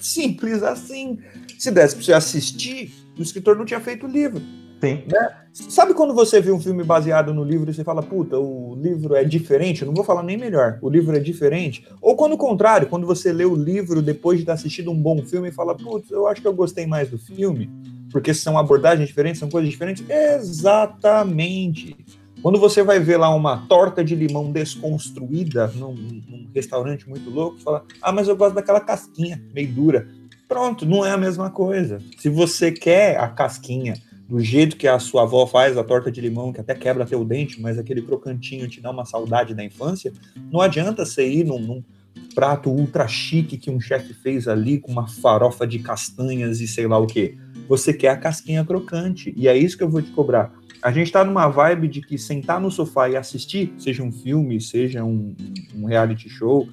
[0.00, 1.18] Simples assim.
[1.58, 4.40] Se desse para você assistir, o escritor não tinha feito o livro.
[4.80, 5.02] Sim.
[5.10, 5.36] Né?
[5.52, 9.14] Sabe quando você vê um filme baseado no livro e você fala, puta, o livro
[9.14, 9.82] é diferente?
[9.82, 11.86] Eu não vou falar nem melhor, o livro é diferente.
[12.02, 15.22] Ou quando o contrário, quando você lê o livro depois de ter assistido um bom
[15.24, 17.70] filme e fala, putz, eu acho que eu gostei mais do filme
[18.14, 20.08] porque são abordagens diferentes, são coisas diferentes?
[20.08, 21.96] Exatamente.
[22.40, 27.58] Quando você vai ver lá uma torta de limão desconstruída num, num restaurante muito louco,
[27.58, 30.06] fala, ah, mas eu gosto daquela casquinha meio dura.
[30.46, 31.98] Pronto, não é a mesma coisa.
[32.16, 33.94] Se você quer a casquinha
[34.28, 37.24] do jeito que a sua avó faz a torta de limão, que até quebra teu
[37.24, 40.12] dente, mas aquele crocantinho te dá uma saudade da infância,
[40.52, 41.82] não adianta você ir num, num
[42.32, 46.86] prato ultra chique que um chefe fez ali com uma farofa de castanhas e sei
[46.86, 49.32] lá o que você quer a casquinha crocante.
[49.36, 50.52] E é isso que eu vou te cobrar.
[50.82, 54.60] A gente está numa vibe de que sentar no sofá e assistir, seja um filme,
[54.60, 55.34] seja um,
[55.74, 56.68] um reality show,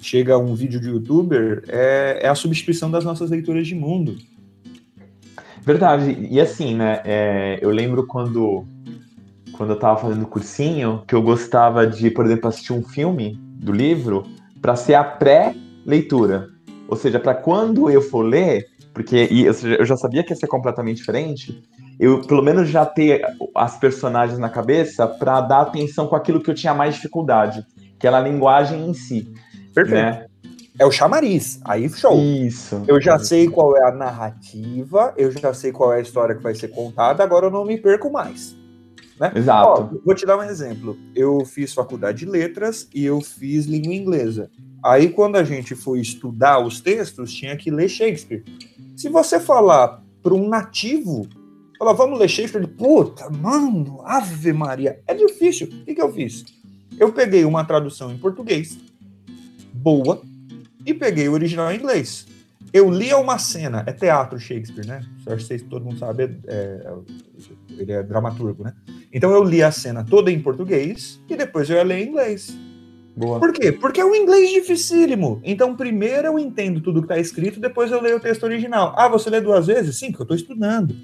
[0.00, 4.16] chega um vídeo de youtuber, é, é, a substituição das nossas leituras de mundo.
[5.62, 6.26] Verdade.
[6.30, 7.00] E assim, né?
[7.04, 8.64] É, eu lembro quando,
[9.52, 13.70] quando eu estava fazendo cursinho, que eu gostava de, por exemplo, assistir um filme do
[13.70, 14.24] livro
[14.60, 16.48] para ser a pré-leitura.
[16.88, 19.28] Ou seja, para quando eu for ler, porque
[19.78, 21.62] eu já sabia que ia ser completamente diferente,
[21.98, 23.22] eu pelo menos já ter
[23.54, 27.64] as personagens na cabeça para dar atenção com aquilo que eu tinha mais dificuldade,
[27.98, 29.32] que é a linguagem em si.
[29.74, 30.02] Perfeito.
[30.02, 30.26] Né?
[30.78, 32.18] É o chamariz, aí show.
[32.18, 32.82] Isso.
[32.88, 36.42] Eu já sei qual é a narrativa, eu já sei qual é a história que
[36.42, 38.56] vai ser contada, agora eu não me perco mais.
[39.22, 39.30] Né?
[39.36, 39.68] Exato.
[39.94, 40.98] Ó, vou te dar um exemplo.
[41.14, 44.50] Eu fiz faculdade de letras e eu fiz língua inglesa.
[44.84, 48.42] Aí, quando a gente foi estudar os textos, tinha que ler Shakespeare.
[48.96, 51.28] Se você falar para um nativo,
[51.78, 55.68] falar, vamos ler Shakespeare, ele, puta, mano, Ave Maria, é difícil.
[55.68, 56.44] O que, que eu fiz?
[56.98, 58.76] Eu peguei uma tradução em português,
[59.72, 60.20] boa,
[60.84, 62.26] e peguei o original em inglês.
[62.72, 65.02] Eu lia uma cena, é teatro Shakespeare, né?
[65.26, 66.94] Acho que todo mundo sabe, é, é,
[67.78, 68.72] ele é dramaturgo, né?
[69.12, 72.56] Então eu li a cena toda em português e depois eu ia ler em inglês.
[73.14, 73.38] Boa.
[73.38, 73.70] Por quê?
[73.70, 75.40] Porque é um inglês dificílimo.
[75.44, 78.94] Então, primeiro eu entendo tudo que está escrito, depois eu leio o texto original.
[78.96, 79.98] Ah, você lê duas vezes?
[79.98, 80.96] Sim, porque eu estou estudando.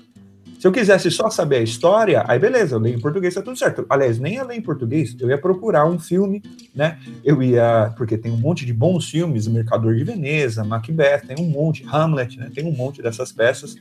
[0.59, 3.57] Se eu quisesse só saber a história, aí beleza, eu leio em português, tá tudo
[3.57, 3.87] certo.
[3.89, 6.43] Aliás, nem ia ler em português, eu ia procurar um filme,
[6.75, 6.99] né?
[7.25, 7.95] Eu ia.
[7.97, 12.39] Porque tem um monte de bons filmes, Mercador de Veneza, Macbeth, tem um monte, Hamlet,
[12.39, 12.51] né?
[12.53, 13.77] Tem um monte dessas peças.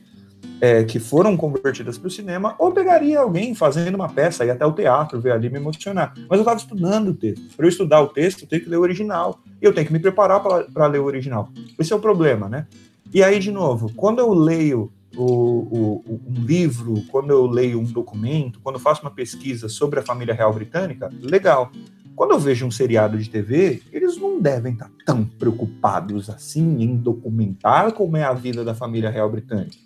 [0.59, 4.65] é, que foram convertidas para o cinema, ou pegaria alguém fazendo uma peça, ir até
[4.65, 6.13] o teatro, ver ali me emocionar.
[6.29, 7.55] Mas eu estava estudando o texto.
[7.55, 9.39] Para eu estudar o texto, eu tenho que ler o original.
[9.61, 11.49] E eu tenho que me preparar para ler o original.
[11.77, 12.67] Esse é o problema, né?
[13.13, 17.85] E aí, de novo, quando eu leio o, o, um livro, quando eu leio um
[17.85, 21.71] documento, quando eu faço uma pesquisa sobre a família real britânica, legal.
[22.15, 26.95] Quando eu vejo um seriado de TV, eles não devem estar tão preocupados assim em
[26.95, 29.77] documentar como é a vida da família real britânica.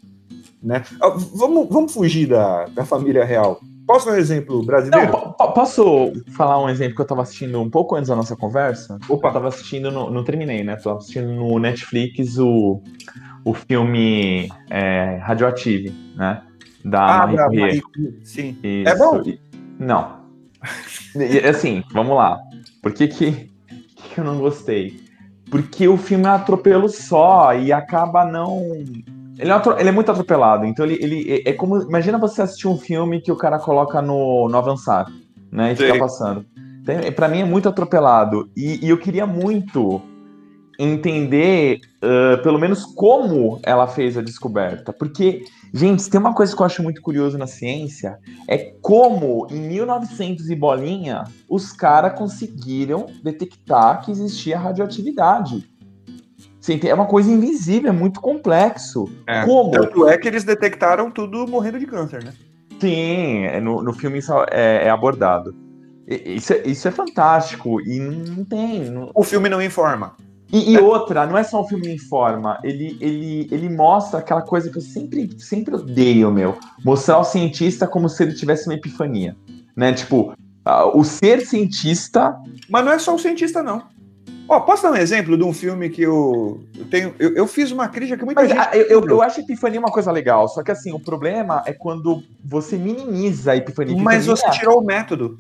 [0.63, 0.83] Né?
[1.01, 3.59] Ah, vamos, vamos fugir da, da família real.
[3.85, 5.11] Posso dar um exemplo brasileiro?
[5.11, 8.97] Não, posso falar um exemplo que eu estava assistindo um pouco antes da nossa conversa?
[9.09, 9.27] Opa.
[9.27, 10.75] Eu estava assistindo, no, não terminei, né?
[10.75, 12.81] Estava assistindo no Netflix o,
[13.43, 16.41] o filme é, Radioactive, né?
[16.83, 17.83] Da ah, Marie Marie,
[18.23, 18.57] Sim.
[18.63, 18.89] Isso.
[18.89, 19.21] É bom?
[19.79, 20.21] Não.
[21.49, 22.39] assim, vamos lá.
[22.81, 23.51] Por que, que,
[23.95, 24.99] que eu não gostei?
[25.49, 28.73] Porque o filme é atropelo só e acaba não
[29.41, 31.81] ele é, ele é, muito atropelado, então ele, ele é como.
[31.81, 35.07] Imagina você assistir um filme que o cara coloca no, no avançar,
[35.51, 35.73] né?
[35.73, 35.85] E Sim.
[35.85, 36.45] fica passando.
[36.81, 38.51] Então, pra mim é muito atropelado.
[38.55, 39.99] E, e eu queria muito
[40.81, 44.91] entender, uh, pelo menos, como ela fez a descoberta.
[44.91, 48.17] Porque, gente, tem uma coisa que eu acho muito curioso na ciência:
[48.47, 55.69] é como, em 1900 e bolinha, os caras conseguiram detectar que existia radioatividade.
[56.59, 59.09] Sim, é uma coisa invisível, é muito complexo.
[59.27, 59.43] É.
[59.45, 59.71] Como?
[59.71, 62.33] Tanto é que eles detectaram tudo morrendo de câncer, né?
[62.79, 65.55] Sim, é, no, no filme isso é, é abordado.
[66.07, 68.89] Isso é, isso é fantástico e não tem.
[68.89, 69.11] Não...
[69.15, 70.15] O filme não informa.
[70.51, 74.69] E, e, outra, não é só o filme informa, ele, ele, ele mostra aquela coisa
[74.69, 76.57] que eu sempre, sempre odeio, meu.
[76.83, 79.35] Mostrar o cientista como se ele tivesse uma epifania.
[79.75, 79.93] Né?
[79.93, 80.33] Tipo,
[80.67, 82.37] uh, o ser cientista.
[82.69, 83.83] Mas não é só o cientista, não.
[84.51, 87.15] Ó, posso dar um exemplo de um filme que eu, eu tenho.
[87.17, 88.59] Eu, eu, fiz uma crítica que muita Mas, gente.
[88.59, 91.63] Ah, eu, eu, eu, acho a epifania uma coisa legal, só que assim, o problema
[91.65, 93.95] é quando você minimiza a epifania.
[93.97, 95.37] Mas você tirou o método.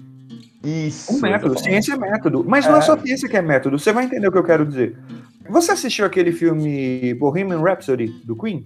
[0.63, 1.15] Isso.
[1.15, 2.43] O método, ciência é método.
[2.47, 2.69] Mas é.
[2.69, 4.97] não é só ciência que é método, você vai entender o que eu quero dizer.
[5.49, 8.63] Você assistiu aquele filme Bohemian Rhapsody do Queen?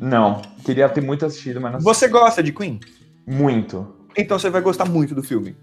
[0.00, 2.80] Não, queria ter muito assistido, mas não Você gosta de Queen?
[3.26, 3.94] Muito.
[4.16, 5.56] Então você vai gostar muito do filme.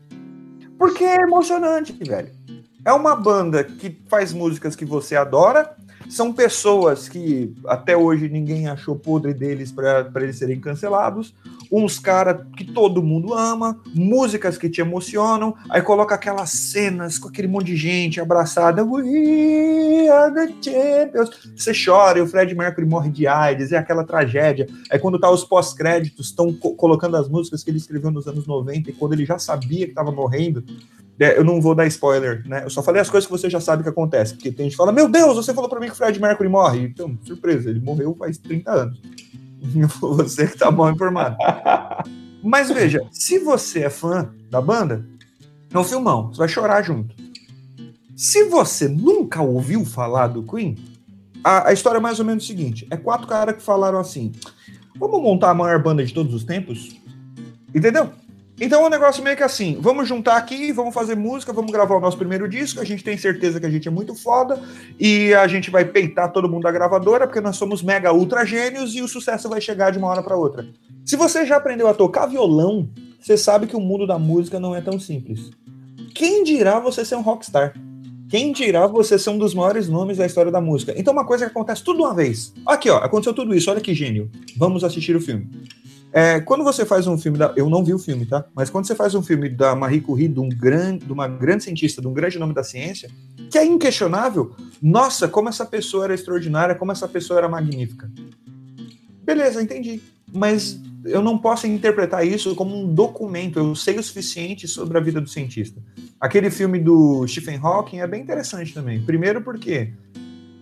[0.77, 2.31] Porque é emocionante, velho.
[2.85, 5.75] É uma banda que faz músicas que você adora.
[6.09, 11.35] São pessoas que até hoje ninguém achou podre deles para eles serem cancelados.
[11.71, 15.55] Uns caras que todo mundo ama, músicas que te emocionam.
[15.69, 18.83] Aí coloca aquelas cenas com aquele monte de gente abraçada.
[18.83, 21.29] We are the champions.
[21.55, 24.67] Você chora e o Fred Mercury morre de AIDS, é aquela tragédia.
[24.91, 28.47] Aí quando tá os pós-créditos, estão co colocando as músicas que ele escreveu nos anos
[28.47, 30.63] 90 e quando ele já sabia que estava morrendo.
[31.19, 32.63] É, eu não vou dar spoiler, né?
[32.63, 34.33] Eu só falei as coisas que você já sabe que acontece.
[34.33, 36.47] Porque tem gente que fala, meu Deus, você falou para mim que o Fred Mercury
[36.47, 36.81] morre.
[36.83, 39.01] Então, surpresa, ele morreu faz 30 anos.
[39.99, 41.35] você que tá mal informado.
[42.41, 45.05] Mas veja, se você é fã da banda,
[45.73, 47.13] é um filmão, você vai chorar junto.
[48.15, 50.77] Se você nunca ouviu falar do Queen,
[51.43, 54.31] a, a história é mais ou menos o seguinte: é quatro caras que falaram assim:
[54.97, 56.97] vamos montar a maior banda de todos os tempos?
[57.73, 58.09] Entendeu?
[58.61, 61.95] Então é um negócio meio que assim, vamos juntar aqui, vamos fazer música, vamos gravar
[61.95, 64.61] o nosso primeiro disco, a gente tem certeza que a gente é muito foda
[64.99, 68.93] e a gente vai peitar todo mundo da gravadora porque nós somos mega ultra gênios
[68.95, 70.67] e o sucesso vai chegar de uma hora para outra.
[71.05, 72.89] Se você já aprendeu a tocar violão,
[73.19, 75.51] você sabe que o mundo da música não é tão simples.
[76.13, 77.73] Quem dirá você ser um rockstar?
[78.29, 80.93] Quem dirá você ser um dos maiores nomes da história da música?
[80.95, 82.53] Então, uma coisa que acontece tudo uma vez.
[82.63, 84.29] Aqui, ó, aconteceu tudo isso, olha que gênio.
[84.55, 85.49] Vamos assistir o filme.
[86.11, 88.45] É, quando você faz um filme, da, eu não vi o filme, tá?
[88.55, 91.63] Mas quando você faz um filme da Marie Curie, de, um grande, de uma grande
[91.63, 93.09] cientista, de um grande nome da ciência,
[93.49, 98.09] que é inquestionável, nossa, como essa pessoa era extraordinária, como essa pessoa era magnífica.
[99.23, 100.01] Beleza, entendi.
[100.33, 105.01] Mas eu não posso interpretar isso como um documento, eu sei o suficiente sobre a
[105.01, 105.81] vida do cientista.
[106.19, 109.01] Aquele filme do Stephen Hawking é bem interessante também.
[109.01, 109.93] Primeiro porque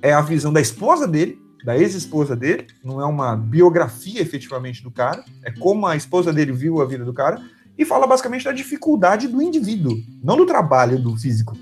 [0.01, 4.91] é a visão da esposa dele, da ex-esposa dele, não é uma biografia efetivamente do
[4.91, 7.41] cara, é como a esposa dele viu a vida do cara,
[7.77, 11.55] e fala basicamente da dificuldade do indivíduo, não do trabalho do físico.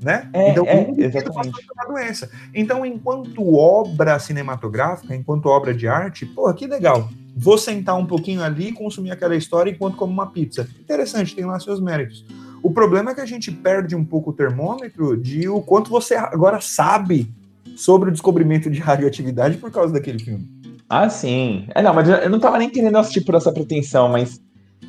[0.00, 0.28] Né?
[0.32, 1.66] É, então, é, exatamente.
[1.88, 2.30] doença.
[2.54, 7.08] Então, enquanto obra cinematográfica, enquanto obra de arte, porra, que legal.
[7.34, 10.68] Vou sentar um pouquinho ali e consumir aquela história enquanto como uma pizza.
[10.78, 12.24] Interessante, tem lá seus méritos.
[12.62, 16.14] O problema é que a gente perde um pouco o termômetro de o quanto você
[16.14, 17.32] agora sabe
[17.76, 20.46] sobre o descobrimento de radioatividade por causa daquele filme.
[20.88, 21.66] Ah, sim.
[21.74, 24.40] É, não, mas eu não tava nem querendo assistir por essa pretensão, mas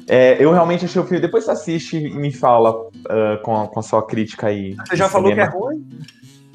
[0.07, 1.19] é, eu realmente achei o filme.
[1.19, 4.75] Depois você assiste e me fala uh, com, a, com a sua crítica aí.
[4.87, 5.49] Você já falou cinema.
[5.49, 5.87] que é ruim?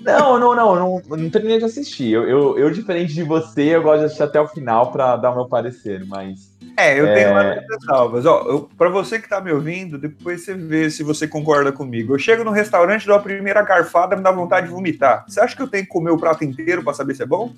[0.00, 2.12] Não, não, não, não, não terminei de assistir.
[2.12, 5.30] Eu, eu, eu, diferente de você, eu gosto de assistir até o final para dar
[5.30, 6.51] o meu parecer, mas.
[6.76, 7.32] É, eu tenho é...
[7.32, 8.26] várias salvas.
[8.26, 12.14] Ó, para você que tá me ouvindo, depois você vê se você concorda comigo.
[12.14, 15.24] Eu chego no restaurante, dou a primeira garfada, me dá vontade de vomitar.
[15.28, 17.52] Você acha que eu tenho que comer o prato inteiro para saber se é bom?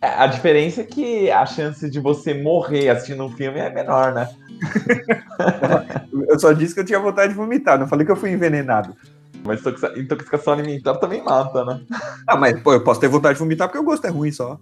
[0.00, 4.12] É, a diferença é que a chance de você morrer assistindo um filme é menor,
[4.12, 4.28] né?
[6.28, 8.96] eu só disse que eu tinha vontade de vomitar, não falei que eu fui envenenado.
[9.44, 9.60] Mas
[9.96, 11.80] intoxicação alimentar também mata, né?
[12.26, 14.58] Ah, mas pô, eu posso ter vontade de vomitar porque o gosto é ruim só.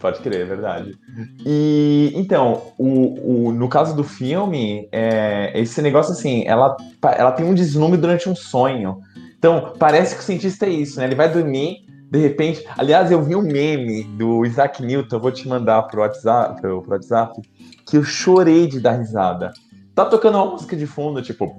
[0.00, 0.98] Pode crer, é verdade.
[1.44, 7.44] E então, o, o, no caso do filme, é, esse negócio assim, ela, ela tem
[7.44, 8.98] um deslumbre durante um sonho.
[9.38, 11.04] Então, parece que o cientista é isso, né?
[11.04, 12.64] Ele vai dormir, de repente.
[12.78, 16.92] Aliás, eu vi um meme do Isaac Newton, vou te mandar pro WhatsApp, pro, pro
[16.92, 17.40] WhatsApp
[17.86, 19.52] que eu chorei de dar risada.
[19.94, 21.54] Tá tocando uma música de fundo, tipo.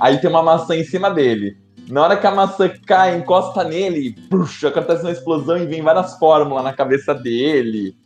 [0.00, 1.56] Aí tem uma maçã em cima dele.
[1.90, 6.18] Na hora que a maçã cai, encosta nele, puxa, acontece uma explosão e vem várias
[6.18, 7.96] fórmulas na cabeça dele.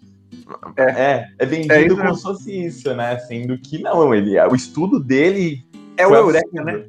[0.77, 3.19] É, é, é vendido é como se fosse isso, né?
[3.21, 5.63] Sendo que não, ele, o estudo dele.
[5.97, 6.85] É o Eureka, né?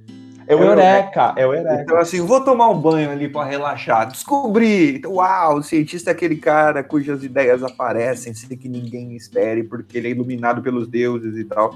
[0.47, 1.81] É o Eureka, é o Eureka.
[1.81, 4.11] Então, assim, vou tomar um banho ali para relaxar.
[4.11, 5.01] Descobri!
[5.05, 10.07] Uau, o cientista é aquele cara cujas ideias aparecem sem que ninguém espere, porque ele
[10.07, 11.75] é iluminado pelos deuses e tal.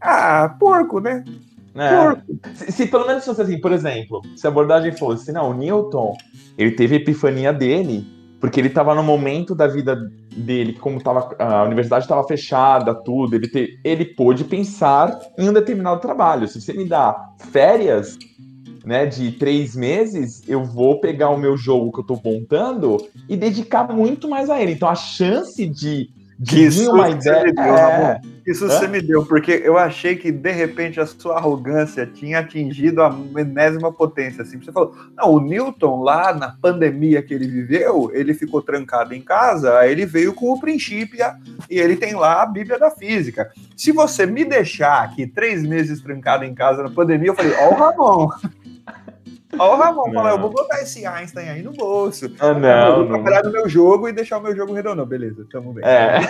[0.00, 1.24] Ah, porco, né?
[1.78, 2.54] É.
[2.54, 6.16] Se, se, pelo menos fosse assim, por exemplo, se a abordagem fosse, não, o Newton,
[6.56, 8.04] ele teve a epifania dele,
[8.40, 9.96] porque ele estava no momento da vida
[10.36, 15.52] dele, como tava, a universidade estava fechada, tudo, ele, te, ele pôde pensar em um
[15.52, 16.46] determinado trabalho.
[16.48, 18.16] Se você me dá férias,
[18.84, 22.96] né, de três meses, eu vou pegar o meu jogo que eu estou montando
[23.28, 24.72] e dedicar muito mais a ele.
[24.72, 26.10] Então a chance de
[26.46, 27.52] que isso uma ideia.
[27.52, 28.20] Deu, é...
[28.48, 28.68] Isso Hã?
[28.68, 33.14] você me deu, porque eu achei que de repente a sua arrogância tinha atingido a
[33.36, 34.42] enésima potência.
[34.42, 39.14] Assim, você falou, não, o Newton lá na pandemia que ele viveu, ele ficou trancado
[39.14, 41.18] em casa, aí ele veio com o princípio
[41.68, 43.50] e ele tem lá a Bíblia da Física.
[43.76, 47.70] Se você me deixar aqui três meses trancado em casa na pandemia, eu falei, ó,
[47.70, 48.30] o Ramon.
[49.56, 52.30] Ó, o Ramon falou, eu vou botar esse Einstein aí no bolso.
[52.38, 52.88] Ah, não.
[52.88, 55.06] Eu vou trabalhar no meu jogo e deixar o meu jogo redondo.
[55.06, 55.84] Beleza, tamo bem.
[55.84, 56.20] É.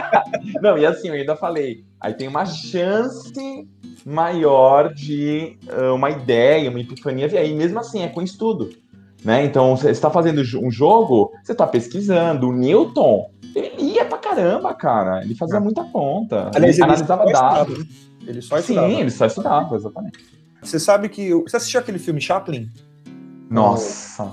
[0.62, 3.68] não, e assim, eu ainda falei, aí tem uma chance
[4.06, 8.70] maior de uh, uma ideia, uma epifania, e aí mesmo assim, é com estudo.
[9.22, 9.44] Né?
[9.44, 12.48] Então, você está fazendo um jogo, você está pesquisando.
[12.48, 15.22] O Newton, ele ia pra caramba, cara.
[15.22, 16.50] Ele fazia muita conta.
[16.54, 17.86] Aliás, ele, ele analisava dados.
[18.26, 18.88] Ele só estudava.
[18.88, 20.43] Sim, ele só estudava, exatamente.
[20.64, 21.32] Você sabe que.
[21.32, 22.70] Você assistiu aquele filme Chaplin?
[23.50, 24.32] Nossa.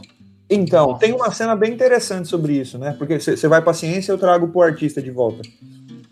[0.49, 0.99] Então, Nossa.
[0.99, 2.93] tem uma cena bem interessante sobre isso, né?
[2.97, 5.41] Porque você vai pra ciência, eu trago pro artista de volta.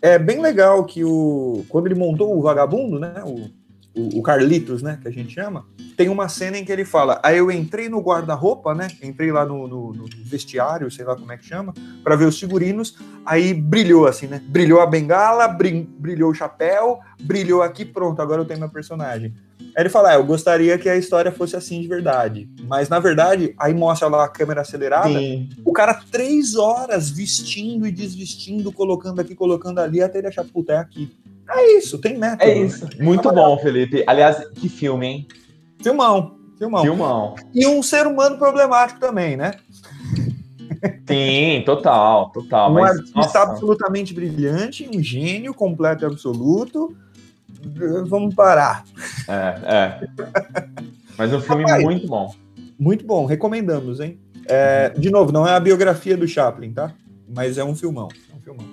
[0.00, 1.64] É bem legal que o.
[1.68, 3.22] Quando ele montou o vagabundo, né?
[3.24, 3.50] O,
[3.94, 4.98] o, o Carlitos, né?
[5.00, 5.66] Que a gente chama,
[5.96, 8.88] tem uma cena em que ele fala: Aí eu entrei no guarda-roupa, né?
[9.02, 12.38] Entrei lá no, no, no, vestiário, sei lá como é que chama, para ver os
[12.38, 12.96] figurinos.
[13.24, 14.42] Aí brilhou assim, né?
[14.46, 19.34] Brilhou a bengala, brilhou o chapéu, brilhou aqui, pronto, agora eu tenho meu personagem.
[19.76, 22.48] Aí ele fala: ah, Eu gostaria que a história fosse assim de verdade.
[22.62, 25.08] Mas na verdade, aí mostra lá a câmera acelerada.
[25.18, 25.48] Sim.
[25.64, 30.72] O cara três horas vestindo e desvestindo, colocando aqui, colocando ali, até ele achar, puta,
[30.72, 31.10] é aqui.
[31.50, 32.42] É isso, tem método.
[32.50, 32.88] É isso.
[32.98, 34.04] Muito bom, Felipe.
[34.06, 35.28] Aliás, que filme, hein?
[35.82, 36.82] Filmão, filmão.
[36.82, 37.34] Filmão.
[37.54, 39.52] E um ser humano problemático também, né?
[41.06, 42.70] Sim, total, total.
[42.70, 43.42] Um mas, artista nossa.
[43.42, 46.96] absolutamente brilhante, um gênio completo e absoluto
[48.06, 48.84] vamos parar.
[49.28, 50.08] É, é.
[51.16, 52.34] Mas um filme Rapaz, muito bom.
[52.78, 54.18] Muito bom, recomendamos, hein?
[54.46, 56.92] É, de novo, não é a biografia do Chaplin, tá?
[57.28, 58.08] Mas é um filmão.
[58.32, 58.66] É um filmão.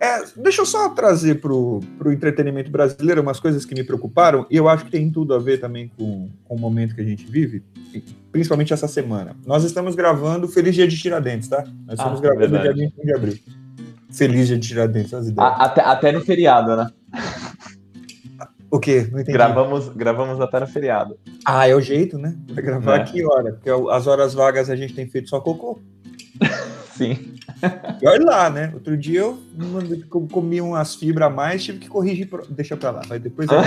[0.00, 4.56] É, deixa eu só trazer pro, pro entretenimento brasileiro umas coisas que me preocuparam, e
[4.56, 7.26] eu acho que tem tudo a ver também com, com o momento que a gente
[7.26, 7.62] vive,
[8.32, 9.36] principalmente essa semana.
[9.44, 11.64] Nós estamos gravando Feliz Dia de Tiradentes, tá?
[11.86, 13.38] Nós estamos ah, gravando no dia 21 de abril.
[14.10, 15.54] Feliz Dia de Tiradentes, as ideias.
[15.58, 16.90] Até, até no feriado, né?
[18.70, 19.06] O quê?
[19.12, 19.32] Não entendi.
[19.32, 21.18] Gravamos, gravamos até no feriado.
[21.44, 22.36] Ah, é o jeito, né?
[22.54, 23.04] Pra gravar é.
[23.04, 23.52] que hora?
[23.52, 25.78] Porque as horas vagas a gente tem feito só cocô.
[26.96, 27.34] Sim.
[28.00, 28.70] E olha lá, né?
[28.72, 29.38] Outro dia eu
[30.30, 32.28] comi umas fibras a mais, tive que corrigir.
[32.28, 32.46] Pro...
[32.48, 33.48] Deixa pra lá, vai depois.
[33.50, 33.58] Eu...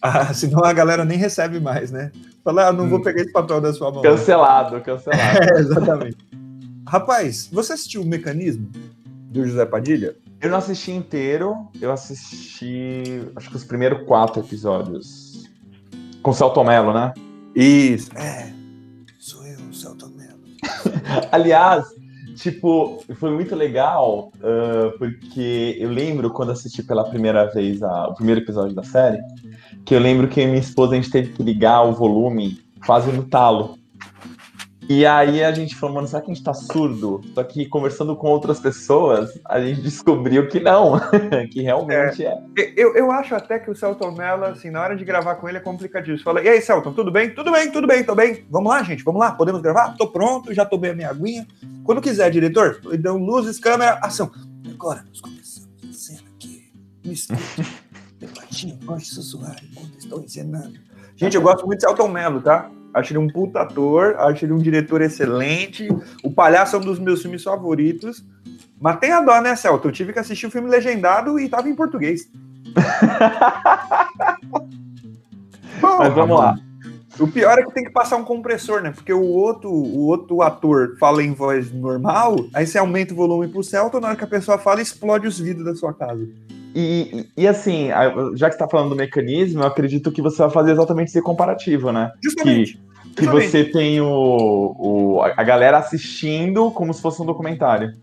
[0.00, 2.12] ah, senão a galera nem recebe mais, né?
[2.44, 3.02] Fala, ah, não vou hum.
[3.02, 4.02] pegar esse papel da sua mão.
[4.02, 5.38] Cancelado, cancelado.
[5.42, 6.16] É, exatamente.
[6.86, 8.70] Rapaz, você assistiu o Mecanismo
[9.30, 10.14] do José Padilha?
[10.40, 15.44] Eu não assisti inteiro, eu assisti acho que os primeiros quatro episódios.
[16.22, 17.12] Com o Celto Mello, né?
[17.54, 18.10] Isso.
[18.16, 18.52] É,
[21.32, 21.84] Aliás,
[22.36, 28.14] tipo, foi muito legal, uh, porque eu lembro quando assisti pela primeira vez a, o
[28.14, 29.18] primeiro episódio da série,
[29.84, 33.24] que eu lembro que minha esposa a gente teve que ligar o volume quase no
[33.24, 33.78] talo.
[34.88, 37.20] E aí a gente falou, mano, será que a gente tá surdo?
[37.34, 41.00] Só que conversando com outras pessoas, a gente descobriu que não,
[41.50, 42.38] que realmente é.
[42.58, 42.72] é.
[42.76, 45.58] Eu, eu acho até que o Celton Mello, assim, na hora de gravar com ele
[45.58, 46.22] é complicadíssimo.
[46.22, 47.30] Fala, e aí, Celton, tudo bem?
[47.30, 48.46] Tudo bem, tudo bem, tô bem.
[48.48, 49.96] Vamos lá, gente, vamos lá, podemos gravar?
[49.96, 51.46] Tô pronto, já tomei a minha aguinha.
[51.82, 54.30] Quando quiser, diretor, então luzes, câmera, ação.
[54.70, 56.72] Agora nós começamos a cena aqui.
[57.04, 57.42] Me escute,
[58.18, 60.85] debatinho, gosto de sussurrar enquanto estou encenando.
[61.16, 62.70] Gente, eu gosto muito de Celton Mello, tá?
[62.92, 65.88] Acho ele um puta ator, acho ele um diretor excelente.
[66.22, 68.24] O Palhaço é um dos meus filmes favoritos.
[68.80, 69.88] Mas tem a dó, né, Celto?
[69.88, 72.28] Eu tive que assistir o filme legendado e tava em português.
[75.80, 76.56] Mas vamos lá.
[77.18, 78.90] O pior é que tem que passar um compressor, né?
[78.90, 83.48] Porque o outro, o outro ator fala em voz normal, aí você aumenta o volume
[83.48, 86.28] pro Celto, na hora que a pessoa fala, explode os vidros da sua casa.
[86.78, 87.88] E, e, assim,
[88.34, 91.22] já que você tá falando do mecanismo, eu acredito que você vai fazer exatamente esse
[91.22, 92.12] comparativo, né?
[92.22, 92.78] Justamente.
[93.16, 97.94] Que que você tem o, o, a galera assistindo como se fosse um documentário.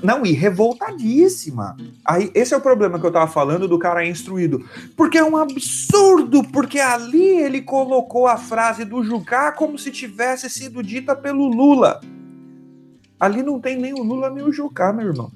[0.00, 1.76] Não, e revoltadíssima.
[2.04, 4.64] Aí, esse é o problema que eu tava falando do cara instruído.
[4.96, 10.48] Porque é um absurdo, porque ali ele colocou a frase do Jucá como se tivesse
[10.48, 12.00] sido dita pelo Lula.
[13.18, 15.32] Ali não tem nem o Lula nem o Jucá, meu irmão.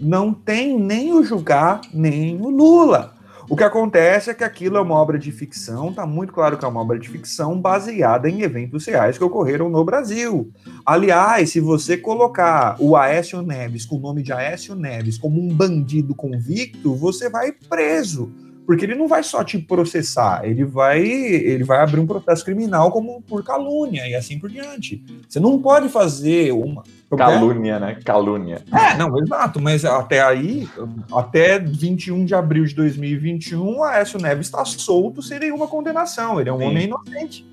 [0.00, 3.14] Não tem nem o Jucá nem o Lula.
[3.50, 6.64] O que acontece é que aquilo é uma obra de ficção, tá muito claro que
[6.64, 10.52] é uma obra de ficção baseada em eventos reais que ocorreram no Brasil.
[10.86, 15.48] Aliás, se você colocar o Aécio Neves com o nome de Aécio Neves como um
[15.48, 18.32] bandido convicto, você vai preso.
[18.64, 22.92] Porque ele não vai só te processar, ele vai, ele vai abrir um processo criminal
[22.92, 25.04] como por calúnia e assim por diante.
[25.28, 26.84] Você não pode fazer uma
[27.16, 27.98] calúnia, né?
[28.04, 28.62] Calúnia.
[28.72, 30.68] É, não, exato, mas até aí,
[31.12, 36.40] até 21 de abril de 2021, Aécio Neves está solto sem nenhuma condenação.
[36.40, 36.64] Ele é um Sim.
[36.64, 37.46] homem inocente,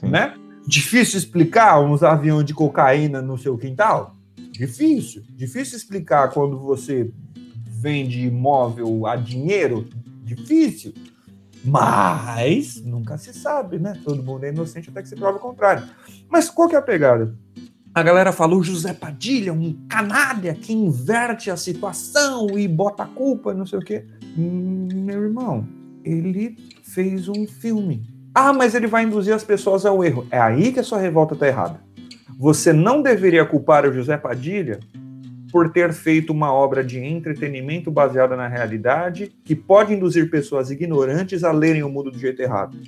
[0.00, 0.08] Sim.
[0.08, 0.34] né?
[0.66, 4.14] Difícil explicar uns aviões de cocaína no seu quintal?
[4.50, 5.22] Difícil.
[5.30, 7.10] Difícil explicar quando você
[7.66, 9.88] vende imóvel a dinheiro
[10.24, 10.92] difícil.
[11.64, 13.98] Mas nunca se sabe, né?
[14.04, 15.88] Todo mundo é inocente até que se prove o contrário.
[16.28, 17.34] Mas qual que é a pegada?
[17.98, 23.52] A galera falou José Padilha, um canalha que inverte a situação e bota a culpa,
[23.52, 24.04] não sei o quê.
[24.38, 25.66] Hum, meu irmão,
[26.04, 28.08] ele fez um filme.
[28.32, 30.24] Ah, mas ele vai induzir as pessoas ao erro.
[30.30, 31.80] É aí que a sua revolta está errada.
[32.38, 34.78] Você não deveria culpar o José Padilha
[35.50, 41.42] por ter feito uma obra de entretenimento baseada na realidade que pode induzir pessoas ignorantes
[41.42, 42.78] a lerem o mundo do jeito errado.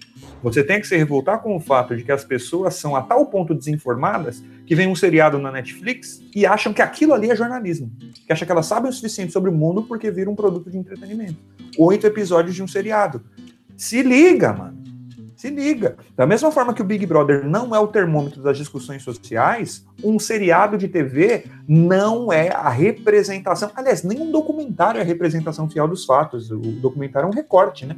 [0.43, 3.27] Você tem que se revoltar com o fato de que as pessoas são a tal
[3.27, 7.91] ponto desinformadas que vem um seriado na Netflix e acham que aquilo ali é jornalismo.
[8.27, 10.79] Que acham que elas sabem o suficiente sobre o mundo porque viram um produto de
[10.79, 11.37] entretenimento.
[11.79, 13.23] Oito episódios de um seriado.
[13.77, 14.81] Se liga, mano.
[15.37, 15.97] Se liga.
[16.15, 20.19] Da mesma forma que o Big Brother não é o termômetro das discussões sociais, um
[20.19, 23.71] seriado de TV não é a representação.
[23.75, 26.51] Aliás, nenhum documentário é a representação fiel dos fatos.
[26.51, 27.97] O documentário é um recorte, né?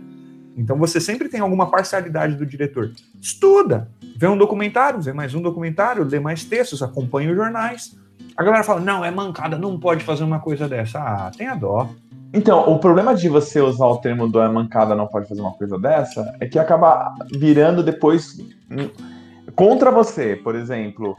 [0.56, 2.92] Então você sempre tem alguma parcialidade do diretor.
[3.20, 7.96] Estuda, vê um documentário, vê mais um documentário, lê mais textos, acompanha os jornais.
[8.36, 10.98] A galera fala: não, é mancada, não pode fazer uma coisa dessa.
[10.98, 11.88] Ah, tenha dó.
[12.34, 15.52] Então, o problema de você usar o termo do é mancada não pode fazer uma
[15.52, 18.38] coisa dessa é que acaba virando depois
[19.54, 21.14] contra você, por exemplo.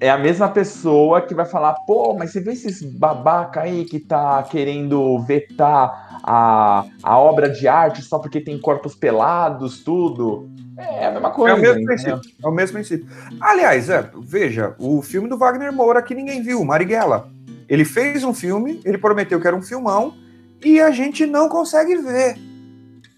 [0.00, 3.98] É a mesma pessoa que vai falar, pô, mas você vê esses babaca aí que
[3.98, 10.50] tá querendo vetar a, a obra de arte só porque tem corpos pelados, tudo.
[10.76, 11.54] É a mesma coisa.
[11.54, 12.20] É o mesmo princípio.
[12.42, 13.06] É o mesmo princípio.
[13.40, 17.30] Aliás, é, veja, o filme do Wagner Moura que ninguém viu, Marighella.
[17.68, 20.14] Ele fez um filme, ele prometeu que era um filmão,
[20.62, 22.36] e a gente não consegue ver.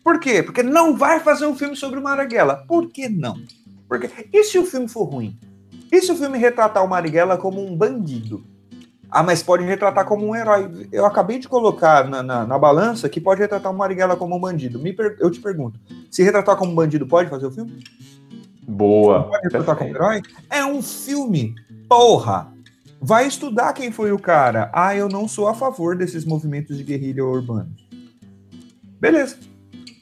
[0.02, 0.42] Por quê?
[0.42, 2.64] Porque não vai fazer um filme sobre o Marighella.
[2.68, 3.36] Por que não?
[3.88, 5.38] Porque e se o filme for ruim?
[5.94, 8.44] E se o filme retratar o Marighella como um bandido?
[9.08, 10.88] Ah, mas pode retratar como um herói.
[10.90, 14.40] Eu acabei de colocar na, na, na balança que pode retratar o Marighella como um
[14.40, 14.80] bandido.
[14.80, 15.16] Per...
[15.20, 15.78] Eu te pergunto,
[16.10, 17.80] se retratar como um bandido, pode fazer o filme?
[18.66, 19.22] Boa.
[19.22, 20.20] Pode retratar como herói?
[20.50, 21.54] É um filme.
[21.88, 22.52] Porra!
[23.00, 24.72] Vai estudar quem foi o cara.
[24.74, 27.86] Ah, eu não sou a favor desses movimentos de guerrilha urbanos.
[28.98, 29.36] Beleza.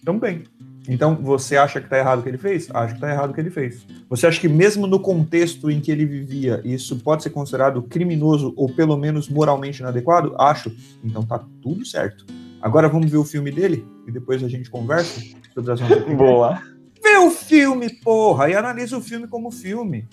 [0.00, 0.44] Então, bem.
[0.88, 2.68] Então, você acha que tá errado o que ele fez?
[2.72, 3.86] Acho que tá errado o que ele fez.
[4.08, 8.52] Você acha que mesmo no contexto em que ele vivia, isso pode ser considerado criminoso
[8.56, 10.34] ou pelo menos moralmente inadequado?
[10.38, 10.74] Acho.
[11.04, 12.26] Então tá tudo certo.
[12.60, 15.20] Agora vamos ver o filme dele e depois a gente conversa
[15.54, 16.60] sobre as nossas Boa.
[17.02, 20.08] Vê o filme, porra, e analisa o filme como filme,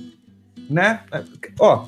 [0.70, 1.04] né?
[1.60, 1.86] Ó,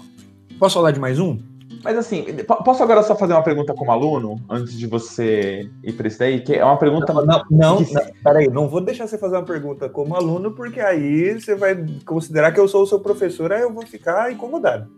[0.62, 1.40] Posso falar de mais um?
[1.84, 2.26] Mas assim,
[2.64, 6.42] posso agora só fazer uma pergunta como aluno, antes de você ir para isso daí?
[6.42, 7.12] Que é uma pergunta.
[7.12, 7.94] Não, não, não, que...
[7.94, 11.84] não, peraí, não vou deixar você fazer uma pergunta como aluno, porque aí você vai
[12.06, 14.90] considerar que eu sou o seu professor, aí eu vou ficar incomodado.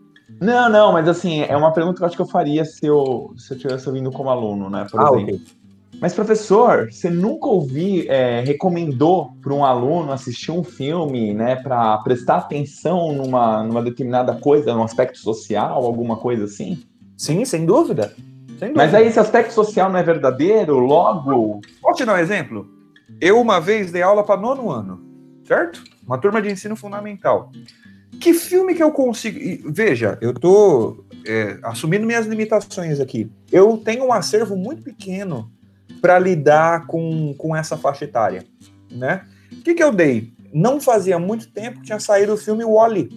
[0.41, 3.33] Não, não, mas assim, é uma pergunta que eu acho que eu faria se eu,
[3.37, 4.85] se eu tivesse ouvindo como aluno, né?
[4.89, 5.35] Por ah, exemplo.
[5.35, 5.62] Okay.
[6.03, 11.97] Mas, professor, você nunca ouviu, é, recomendou para um aluno assistir um filme, né, para
[11.99, 16.83] prestar atenção numa, numa determinada coisa, num aspecto social, alguma coisa assim?
[17.15, 18.13] Sim, sem dúvida.
[18.59, 18.73] Sem dúvida.
[18.75, 21.61] Mas aí esse aspecto social não é verdadeiro, logo.
[21.81, 22.67] Posso te dar um exemplo?
[23.21, 24.99] Eu uma vez dei aula para nono ano,
[25.47, 25.81] certo?
[26.05, 27.49] Uma turma de ensino fundamental.
[28.19, 29.71] Que filme que eu consigo.
[29.71, 33.31] Veja, eu tô é, assumindo minhas limitações aqui.
[33.49, 35.49] Eu tenho um acervo muito pequeno
[36.01, 38.45] para lidar com, com essa faixa etária,
[38.91, 39.25] né?
[39.51, 40.33] O que, que eu dei?
[40.53, 43.09] Não fazia muito tempo que tinha saído o filme Wally.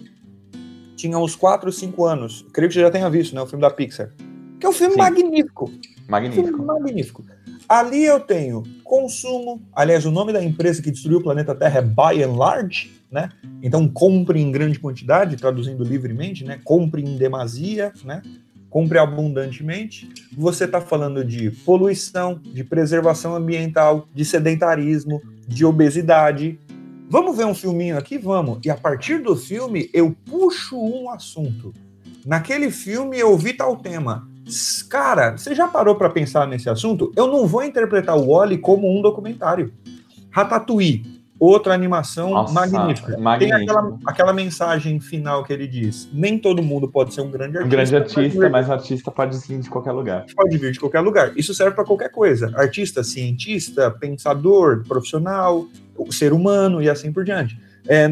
[0.95, 2.45] Tinha uns 4 ou 5 anos.
[2.51, 3.41] Creio que você já tenha visto, né?
[3.41, 4.11] O filme da Pixar.
[4.59, 4.99] Que é um filme Sim.
[4.99, 5.71] magnífico.
[6.07, 6.41] Magnífico.
[6.41, 7.25] Um filme magnífico.
[7.69, 9.61] Ali eu tenho consumo.
[9.73, 13.29] Aliás, o nome da empresa que destruiu o planeta Terra é By and Large, né?
[13.61, 16.59] Então compre em grande quantidade, traduzindo livremente, né?
[16.63, 18.21] Compre em demasia, né?
[18.69, 26.59] Compre abundantemente, você está falando de poluição, de preservação ambiental, de sedentarismo, de obesidade.
[27.09, 28.17] Vamos ver um filminho aqui?
[28.17, 28.59] Vamos.
[28.65, 31.73] E a partir do filme, eu puxo um assunto.
[32.25, 34.27] Naquele filme, eu vi tal tema.
[34.89, 37.11] Cara, você já parou para pensar nesse assunto?
[37.15, 39.73] Eu não vou interpretar o Wally como um documentário.
[40.29, 43.15] Ratatouille, Outra animação Nossa, magnífica.
[43.37, 47.57] Tem aquela, aquela mensagem final que ele diz: nem todo mundo pode ser um grande
[47.57, 47.65] artista.
[47.65, 50.25] Um grande artista, mas, um artista pode vir de qualquer lugar.
[50.35, 51.37] Pode vir de qualquer lugar.
[51.37, 55.67] Isso serve para qualquer coisa: artista, cientista, pensador, profissional,
[56.09, 57.59] ser humano e assim por diante.
[57.87, 58.09] É,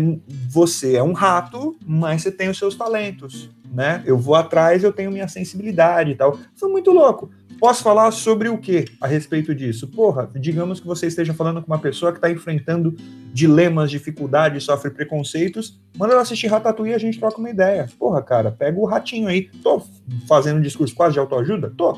[0.50, 4.04] você é um rato, mas você tem os seus talentos, né?
[4.06, 6.38] Eu vou atrás, eu tenho minha sensibilidade e tal.
[6.56, 7.30] Isso é muito louco.
[7.60, 9.88] Posso falar sobre o que a respeito disso?
[9.88, 12.96] Porra, digamos que você esteja falando com uma pessoa que está enfrentando
[13.34, 17.88] dilemas, dificuldades, sofre preconceitos, manda ela assistir Ratatouille e a gente troca uma ideia.
[17.98, 19.50] Porra, cara, pega o ratinho aí.
[19.64, 19.82] Tô
[20.28, 21.74] fazendo um discurso quase de autoajuda?
[21.76, 21.98] Tô.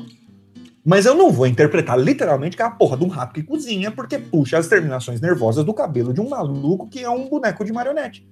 [0.84, 3.90] Mas eu não vou interpretar literalmente que é a porra de um rato que cozinha
[3.90, 7.72] porque puxa as terminações nervosas do cabelo de um maluco que é um boneco de
[7.72, 8.26] marionete,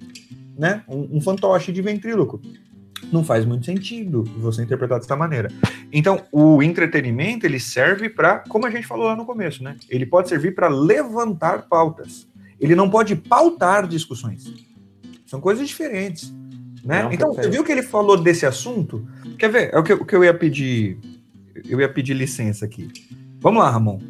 [0.57, 0.83] né?
[0.89, 2.41] Um, um fantoche de ventríloco
[3.13, 5.51] não faz muito sentido você interpretar dessa maneira.
[5.93, 9.77] Então, o entretenimento ele serve para, como a gente falou lá no começo, né?
[9.89, 12.27] Ele pode servir para levantar pautas.
[12.59, 14.53] Ele não pode pautar discussões.
[15.27, 16.33] São coisas diferentes,
[16.85, 17.05] né?
[17.05, 19.07] Não, então, você viu que ele falou desse assunto?
[19.39, 19.71] Quer ver?
[19.73, 20.99] É o que, o que eu ia pedir.
[21.69, 22.89] Eu ia pedir licença aqui.
[23.41, 24.01] Vamos lá, Ramon.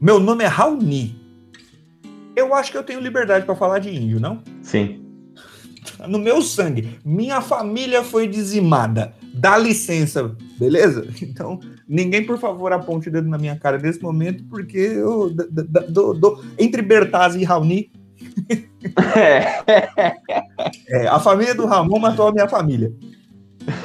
[0.00, 1.20] Meu nome é Raoni.
[2.36, 4.42] Eu acho que eu tenho liberdade para falar de índio, não?
[4.60, 5.03] Sim
[6.08, 6.98] no meu sangue.
[7.04, 9.14] Minha família foi dizimada.
[9.32, 11.06] Dá licença, beleza?
[11.22, 11.58] Então,
[11.88, 16.82] ninguém, por favor, aponte o dedo na minha cara nesse momento, porque eu do, entre
[16.82, 17.90] Bertazzi e Raoni.
[19.16, 19.64] É.
[21.02, 21.08] é.
[21.08, 22.92] A família do Ramon matou a minha família.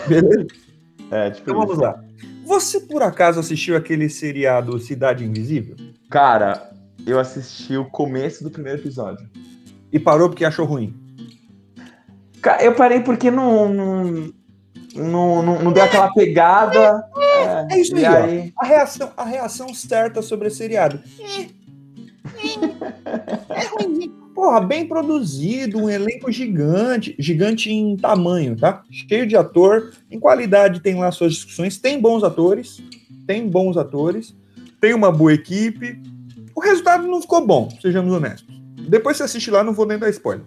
[0.08, 0.48] Beleza?
[1.12, 1.82] É, tipo então vamos isso.
[1.82, 2.00] lá.
[2.46, 5.76] Você por acaso assistiu aquele seriado Cidade Invisível?
[6.08, 6.70] Cara,
[7.04, 9.28] eu assisti o começo do primeiro episódio.
[9.92, 10.94] E parou porque achou ruim?
[12.62, 14.32] Eu parei porque não, não,
[14.96, 17.04] não, não, deu aquela pegada.
[17.18, 18.54] É, é isso aí, aí...
[18.58, 21.02] A, reação, a reação certa sobre esse seriado.
[21.20, 21.42] É,
[23.08, 24.14] é, é ruim.
[24.34, 28.84] Porra, bem produzido, um elenco gigante, gigante em tamanho, tá?
[28.90, 32.82] Cheio de ator, em qualidade tem lá suas discussões, tem bons atores,
[33.28, 34.34] tem bons atores,
[34.80, 36.02] tem uma boa equipe.
[36.56, 38.48] O resultado não ficou bom, sejamos honestos.
[38.88, 40.46] Depois você assiste lá, não vou nem dar spoiler.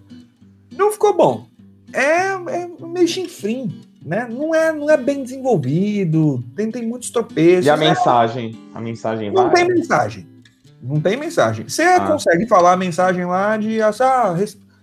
[0.75, 1.52] Não ficou bom
[1.93, 4.27] é, é meio chinfrim, né?
[4.29, 7.65] Não é, não é bem desenvolvido, tem, tem muitos tropeços.
[7.65, 8.59] E a mensagem?
[8.73, 9.53] A mensagem Não vai?
[9.53, 10.27] tem mensagem.
[10.81, 11.67] Não tem mensagem.
[11.67, 12.01] Você ah.
[12.01, 13.91] consegue falar a mensagem lá de ah,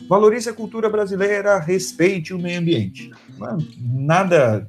[0.08, 3.11] valorize a cultura brasileira, respeite o meio ambiente.
[3.42, 4.66] É nada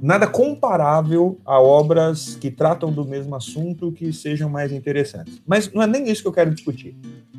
[0.00, 5.42] nada comparável a obras que tratam do mesmo assunto que sejam mais interessantes.
[5.44, 6.96] Mas não é nem isso que eu quero discutir.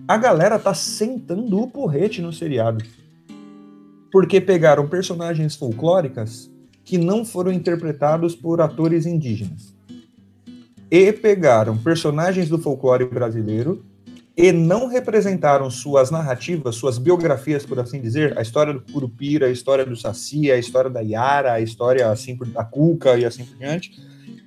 [0.07, 2.83] A galera tá sentando o porrete no seriado
[4.11, 6.49] porque pegaram personagens folclóricas
[6.83, 9.75] que não foram interpretados por atores indígenas.
[10.89, 13.85] E pegaram personagens do folclore brasileiro
[14.35, 19.51] e não representaram suas narrativas, suas biografias, por assim dizer, a história do Curupira, a
[19.51, 23.57] história do Saci, a história da Yara, a história assim da Cuca e assim por
[23.57, 23.91] diante,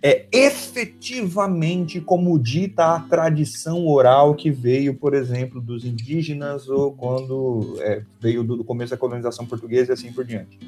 [0.02, 7.76] é efetivamente como dita a tradição oral que veio, por exemplo, dos indígenas ou quando
[7.78, 10.58] é, veio do, do começo da colonização portuguesa e assim por diante.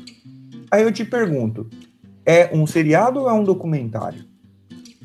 [0.70, 1.68] Aí eu te pergunto,
[2.24, 4.24] É um seriado ou é um documentário?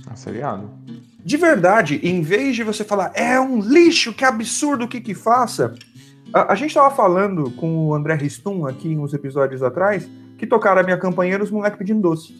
[0.07, 0.69] É um seriado.
[1.23, 5.13] De verdade, em vez de você falar, é um lixo, que absurdo, o que que
[5.13, 5.75] faça?
[6.33, 10.79] A, a gente estava falando com o André Ristum aqui uns episódios atrás, que tocaram
[10.79, 12.39] a minha campanha os moleques pedindo doce.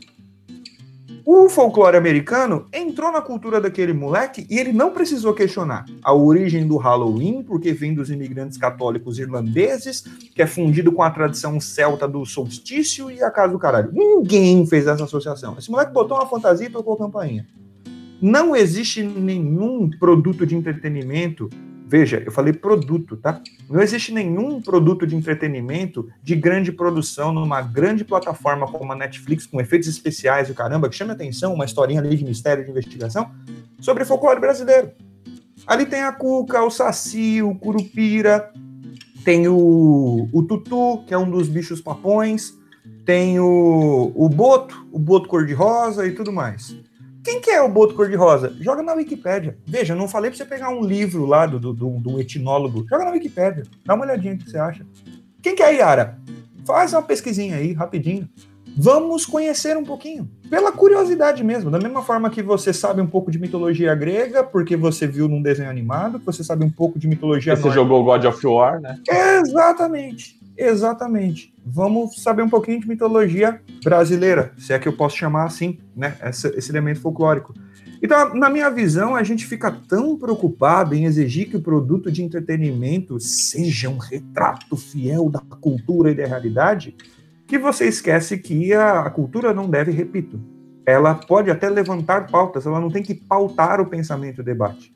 [1.26, 6.67] O folclore americano entrou na cultura daquele moleque e ele não precisou questionar a origem
[6.67, 10.01] do Halloween, porque vem dos imigrantes católicos irlandeses,
[10.34, 13.91] que é fundido com a tradição celta do solstício e a casa do caralho.
[13.93, 15.55] Ninguém fez essa associação.
[15.57, 17.47] Esse moleque botou uma fantasia e tocou campainha.
[18.22, 21.49] Não existe nenhum produto de entretenimento
[21.90, 23.42] Veja, eu falei produto, tá?
[23.68, 29.48] Não existe nenhum produto de entretenimento de grande produção numa grande plataforma como a Netflix,
[29.48, 33.32] com efeitos especiais e caramba, que chame atenção, uma historinha ali de mistério, de investigação,
[33.82, 34.92] sobre folclore brasileiro.
[35.66, 38.52] Ali tem a Cuca, o Saci, o Curupira,
[39.26, 42.54] tem o, o Tutu, que é um dos bichos papões,
[43.04, 46.76] tem o, o Boto, o Boto cor-de-rosa e tudo mais.
[47.30, 48.56] Quem que é o boto cor-de-rosa?
[48.60, 49.56] Joga na Wikipédia.
[49.64, 52.84] Veja, não falei para você pegar um livro lá do, do, do, do etnólogo.
[52.90, 53.66] Joga na Wikipédia.
[53.86, 54.84] Dá uma olhadinha o que você acha.
[55.40, 56.18] Quem que é a Yara?
[56.66, 58.28] Faz uma pesquisinha aí, rapidinho.
[58.76, 60.28] Vamos conhecer um pouquinho.
[60.50, 61.70] Pela curiosidade mesmo.
[61.70, 65.44] Da mesma forma que você sabe um pouco de mitologia grega, porque você viu num
[65.44, 67.56] desenho animado, que você sabe um pouco de mitologia.
[67.56, 68.98] Você jogou God of War, né?
[69.08, 70.39] Exatamente.
[70.60, 71.53] Exatamente.
[71.66, 76.18] Vamos saber um pouquinho de mitologia brasileira, se é que eu posso chamar assim, né?
[76.22, 77.53] Esse, elemento folclórico.
[78.03, 82.22] Então, na minha visão, a gente fica tão preocupado em exigir que o produto de
[82.22, 86.93] entretenimento seja um retrato fiel da cultura e da realidade,
[87.47, 90.41] que você esquece que a, a cultura não deve, repito,
[90.86, 94.93] ela pode até levantar pautas, ela não tem que pautar o pensamento e o debate.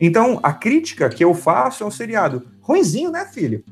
[0.00, 2.46] Então, a crítica que eu faço é um seriado.
[2.60, 3.64] Ruinzinho, né, filho?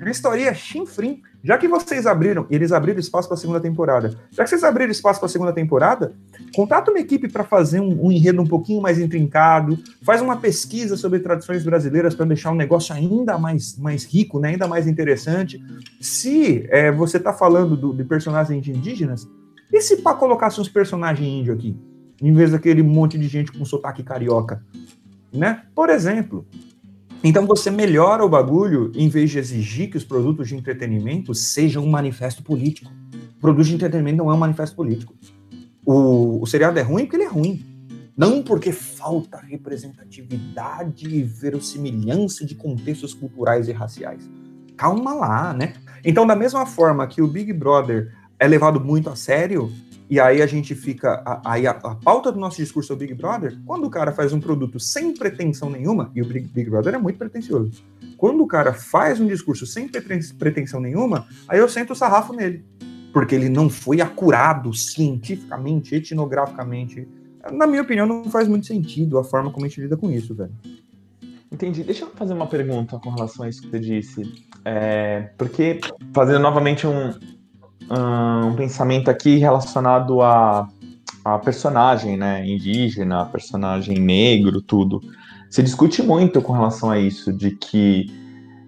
[0.00, 1.22] Uma história chinfrim.
[1.42, 4.18] Já que vocês abriram, eles abriram espaço para a segunda temporada.
[4.30, 6.14] Já que vocês abriram espaço para a segunda temporada,
[6.54, 10.96] contrata uma equipe para fazer um, um, enredo um pouquinho mais intrincado, faz uma pesquisa
[10.96, 15.62] sobre tradições brasileiras para deixar um negócio ainda mais, mais rico, né, ainda mais interessante.
[16.00, 19.28] Se é, você está falando do, de personagens indígenas,
[19.70, 21.76] e se para colocasse uns personagens índios aqui,
[22.22, 24.64] em vez daquele monte de gente com sotaque carioca,
[25.32, 25.62] né?
[25.74, 26.46] Por exemplo,
[27.24, 31.82] então você melhora o bagulho em vez de exigir que os produtos de entretenimento sejam
[31.82, 32.92] um manifesto político.
[33.38, 35.14] O produto de entretenimento não é um manifesto político.
[35.84, 37.64] O, o seriado é ruim porque ele é ruim.
[38.16, 44.28] Não porque falta representatividade e verossimilhança de contextos culturais e raciais.
[44.76, 45.74] Calma lá, né?
[46.04, 49.72] Então, da mesma forma que o Big Brother é levado muito a sério,
[50.14, 51.40] e aí a gente fica.
[51.44, 54.32] Aí a, a, pauta do nosso discurso é o Big Brother, quando o cara faz
[54.32, 57.82] um produto sem pretensão nenhuma, e o Big, Big Brother é muito pretencioso.
[58.16, 62.64] Quando o cara faz um discurso sem pretensão nenhuma, aí eu sento o sarrafo nele.
[63.12, 67.08] Porque ele não foi acurado cientificamente, etnograficamente.
[67.50, 70.32] Na minha opinião, não faz muito sentido a forma como a gente lida com isso,
[70.32, 70.52] velho.
[71.50, 71.82] Entendi.
[71.82, 74.46] Deixa eu fazer uma pergunta com relação a isso que você disse.
[74.64, 75.80] É, porque,
[76.12, 77.12] fazendo novamente um,
[77.90, 80.68] um pensamento aqui relacionado a,
[81.24, 85.00] a personagem, né, indígena, personagem negro, tudo.
[85.50, 88.12] Se discute muito com relação a isso, de que,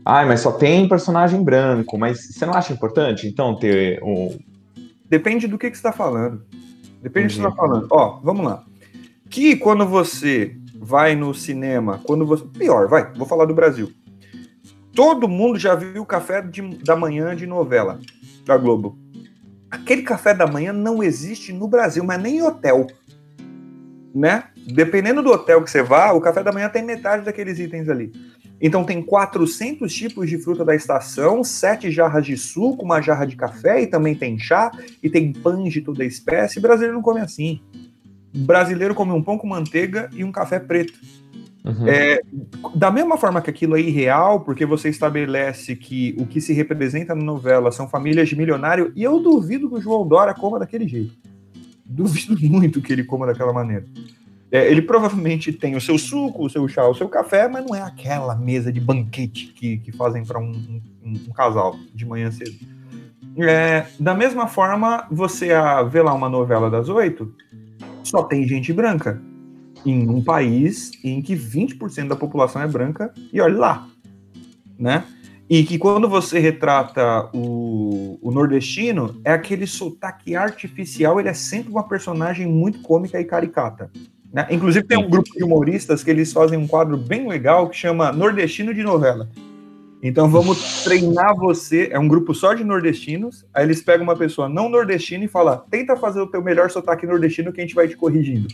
[0.04, 4.36] ah, mas só tem personagem branco, mas você não acha importante, então, ter o...
[5.08, 6.42] Depende do que, que você está falando.
[7.02, 7.86] Depende do que você está falando.
[7.90, 8.64] Ó, vamos lá.
[9.30, 12.44] Que quando você vai no cinema, quando você...
[12.44, 13.92] Pior, vai, vou falar do Brasil.
[14.94, 18.00] Todo mundo já viu o café de, da manhã de novela
[18.44, 18.96] da Globo.
[19.76, 22.86] Aquele café da manhã não existe no Brasil, mas nem em hotel.
[24.14, 24.44] Né?
[24.66, 28.10] Dependendo do hotel que você vá, o café da manhã tem metade daqueles itens ali.
[28.58, 33.36] Então tem 400 tipos de fruta da estação, sete jarras de suco, uma jarra de
[33.36, 34.72] café e também tem chá
[35.02, 36.58] e tem pães de toda espécie.
[36.58, 37.60] O brasileiro não come assim.
[38.34, 40.98] O brasileiro come um pão com manteiga e um café preto.
[41.66, 41.88] Uhum.
[41.88, 42.20] É,
[42.76, 47.12] da mesma forma que aquilo é irreal, porque você estabelece que o que se representa
[47.12, 50.86] na novela são famílias de milionário, e eu duvido que o João Dória coma daquele
[50.86, 51.12] jeito.
[51.84, 53.84] Duvido muito que ele coma daquela maneira.
[54.52, 57.74] É, ele provavelmente tem o seu suco, o seu chá, o seu café, mas não
[57.74, 62.30] é aquela mesa de banquete que, que fazem para um, um, um, casal de manhã
[62.30, 62.54] cedo.
[63.38, 65.48] É, da mesma forma, você
[65.90, 67.34] vê lá uma novela das oito,
[68.04, 69.20] só tem gente branca
[69.86, 73.88] em um país em que 20% da população é branca, e olha lá,
[74.78, 75.04] né?
[75.48, 81.70] E que quando você retrata o, o, nordestino, é aquele sotaque artificial, ele é sempre
[81.70, 83.88] uma personagem muito cômica e caricata.
[84.32, 84.44] Né?
[84.50, 88.10] Inclusive tem um grupo de humoristas que eles fazem um quadro bem legal que chama
[88.10, 89.28] Nordestino de Novela.
[90.02, 91.88] Então vamos treinar você.
[91.92, 93.46] É um grupo só de nordestinos.
[93.54, 97.06] Aí eles pegam uma pessoa não nordestina e falam: tenta fazer o teu melhor sotaque
[97.06, 98.48] nordestino que a gente vai te corrigindo.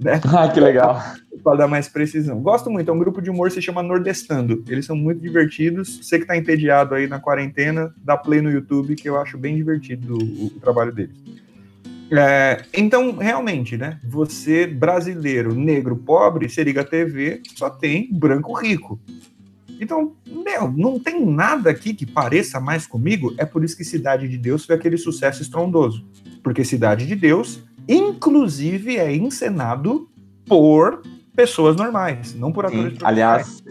[0.00, 0.20] Né?
[0.28, 1.02] Ah, que legal.
[1.42, 2.40] Para dar mais precisão.
[2.40, 4.64] Gosto muito, é um grupo de humor que se chama Nordestando.
[4.68, 5.98] Eles são muito divertidos.
[6.02, 9.56] Você que está entediado aí na quarentena, dá play no YouTube, que eu acho bem
[9.56, 11.16] divertido o, o trabalho deles.
[12.10, 14.00] É, então, realmente, né?
[14.04, 18.98] Você, brasileiro, negro, pobre, você liga a TV, só tem branco rico.
[19.80, 23.34] Então, meu, não tem nada aqui que pareça mais comigo.
[23.36, 26.04] É por isso que Cidade de Deus foi aquele sucesso estrondoso.
[26.42, 30.08] Porque Cidade de Deus, inclusive, é encenado
[30.46, 31.02] por
[31.34, 32.98] pessoas normais, não por atores Sim.
[33.04, 33.62] Aliás,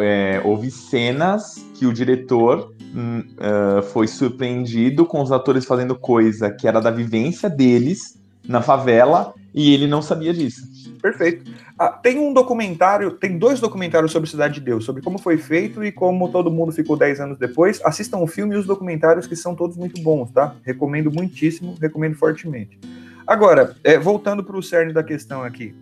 [0.00, 6.66] é, houve cenas que o diretor uh, foi surpreendido com os atores fazendo coisa que
[6.66, 10.62] era da vivência deles na favela e ele não sabia disso.
[11.00, 11.50] Perfeito.
[11.78, 15.84] Ah, tem um documentário, tem dois documentários sobre Cidade de Deus, sobre como foi feito
[15.84, 17.80] e como todo mundo ficou 10 anos depois.
[17.84, 20.56] Assistam o filme e os documentários que são todos muito bons, tá?
[20.64, 22.78] Recomendo muitíssimo, recomendo fortemente.
[23.26, 25.74] Agora, é, voltando para o cerne da questão aqui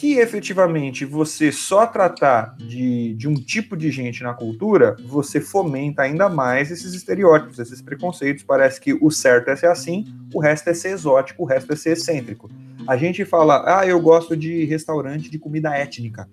[0.00, 6.00] que efetivamente você só tratar de, de um tipo de gente na cultura, você fomenta
[6.00, 8.42] ainda mais esses estereótipos, esses preconceitos.
[8.42, 11.76] Parece que o certo é ser assim, o resto é ser exótico, o resto é
[11.76, 12.50] ser excêntrico.
[12.86, 16.26] A gente fala, ah, eu gosto de restaurante de comida étnica.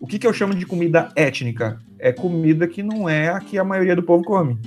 [0.00, 1.78] O que, que eu chamo de comida étnica?
[1.98, 4.58] É comida que não é a que a maioria do povo come.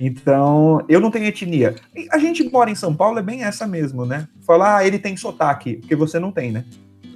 [0.00, 1.74] Então, eu não tenho etnia.
[2.10, 4.28] A gente mora em São Paulo, é bem essa mesmo, né?
[4.40, 6.64] Falar, ah, ele tem sotaque, porque você não tem, né?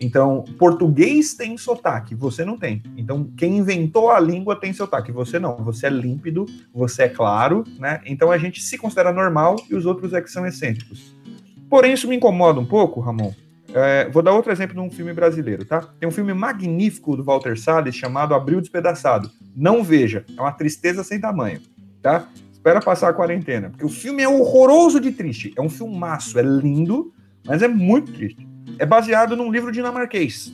[0.00, 2.82] Então, português tem sotaque, você não tem.
[2.96, 5.56] Então, quem inventou a língua tem sotaque, você não.
[5.64, 8.00] Você é límpido, você é claro, né?
[8.06, 11.14] Então a gente se considera normal e os outros é que são excêntricos.
[11.68, 13.32] Porém, isso me incomoda um pouco, Ramon.
[13.74, 15.80] É, vou dar outro exemplo de um filme brasileiro, tá?
[16.00, 19.30] Tem um filme magnífico do Walter Salles chamado Abril Despedaçado.
[19.54, 21.60] Não veja, é uma tristeza sem tamanho,
[22.00, 22.26] tá?
[22.58, 25.52] Espera passar a quarentena, porque o filme é horroroso de triste.
[25.56, 27.12] É um filmaço, é lindo,
[27.46, 28.46] mas é muito triste
[28.78, 30.52] é baseado num livro dinamarquês.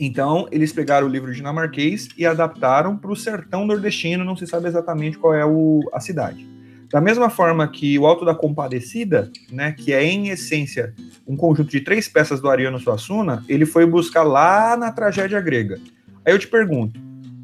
[0.00, 4.68] Então, eles pegaram o livro dinamarquês e adaptaram para o sertão nordestino, não se sabe
[4.68, 6.46] exatamente qual é o, a cidade.
[6.90, 10.94] Da mesma forma que o Alto da Compadecida, né, que é em essência
[11.26, 15.78] um conjunto de três peças do Ariano Suassuna, ele foi buscar lá na tragédia grega.
[16.24, 16.98] Aí eu te pergunto,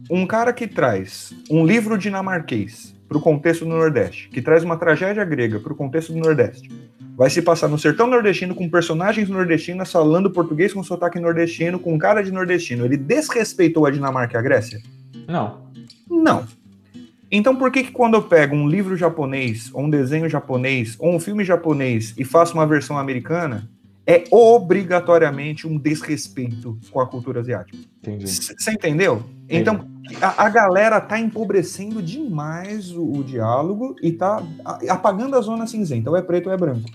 [0.09, 4.77] um cara que traz um livro dinamarquês para o contexto do Nordeste, que traz uma
[4.77, 6.69] tragédia grega para o contexto do Nordeste,
[7.17, 11.97] vai se passar no sertão nordestino com personagens nordestinas falando português com sotaque nordestino, com
[11.97, 12.85] cara de nordestino.
[12.85, 14.81] Ele desrespeitou a Dinamarca e a Grécia?
[15.29, 15.62] Não.
[16.11, 16.45] Não.
[17.31, 21.15] Então por que, que quando eu pego um livro japonês, ou um desenho japonês, ou
[21.15, 23.69] um filme japonês e faço uma versão americana,
[24.07, 27.78] é obrigatoriamente um desrespeito com a cultura asiática?
[28.02, 28.26] Entendi.
[28.26, 29.22] Você entendeu?
[29.44, 29.61] Entendi.
[29.61, 29.88] Então,
[30.20, 34.42] a, a, galera tá empobrecendo demais o, o diálogo e tá
[34.88, 36.88] apagando a zona cinzenta, ou é preto ou é branco.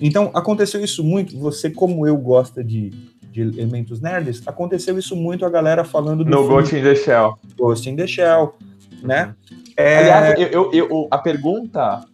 [0.00, 2.90] Então, aconteceu isso muito, você como eu gosta de,
[3.30, 7.38] de elementos nerds, aconteceu isso muito a galera falando do No Ghost in the Shell.
[7.56, 8.54] Ghost in the Shell,
[9.02, 9.34] né?
[9.76, 9.98] É...
[9.98, 12.04] Aliás, eu, eu, eu, a pergunta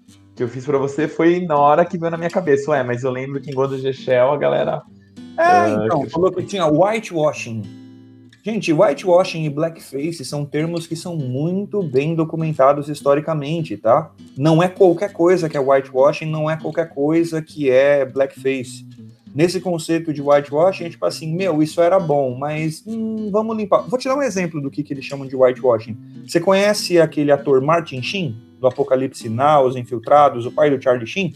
[0.40, 2.70] que eu fiz para você foi na hora que veio na minha cabeça.
[2.70, 4.82] Ué, mas eu lembro que em in the Shell a galera...
[5.36, 7.62] É, uh, então, falou que tinha whitewashing.
[8.42, 14.12] Gente, whitewashing e blackface são termos que são muito bem documentados historicamente, tá?
[14.34, 18.86] Não é qualquer coisa que é whitewashing, não é qualquer coisa que é blackface.
[19.34, 23.82] Nesse conceito de whitewashing, é tipo assim, meu, isso era bom, mas hum, vamos limpar.
[23.82, 25.98] Vou te dar um exemplo do que, que eles chamam de whitewashing.
[26.26, 31.06] Você conhece aquele ator Martin Sheen, do Apocalipse Now, Os Infiltrados, o pai do Charlie
[31.06, 31.34] Sheen?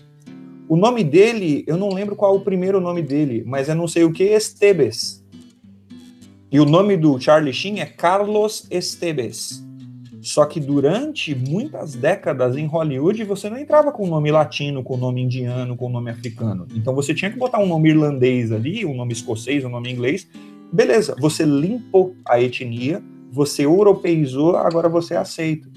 [0.68, 3.89] O nome dele, eu não lembro qual é o primeiro nome dele, mas é não
[3.89, 5.25] sei o que, Estebes.
[6.51, 9.64] E o nome do Charlie Sheen é Carlos Estebes.
[10.22, 14.95] Só que durante muitas décadas em Hollywood você não entrava com o nome latino, com
[14.95, 16.66] o nome indiano, com nome africano.
[16.75, 20.27] Então você tinha que botar um nome irlandês ali, um nome escocês, um nome inglês.
[20.72, 25.68] Beleza, você limpou a etnia, você europeizou, agora você é aceita.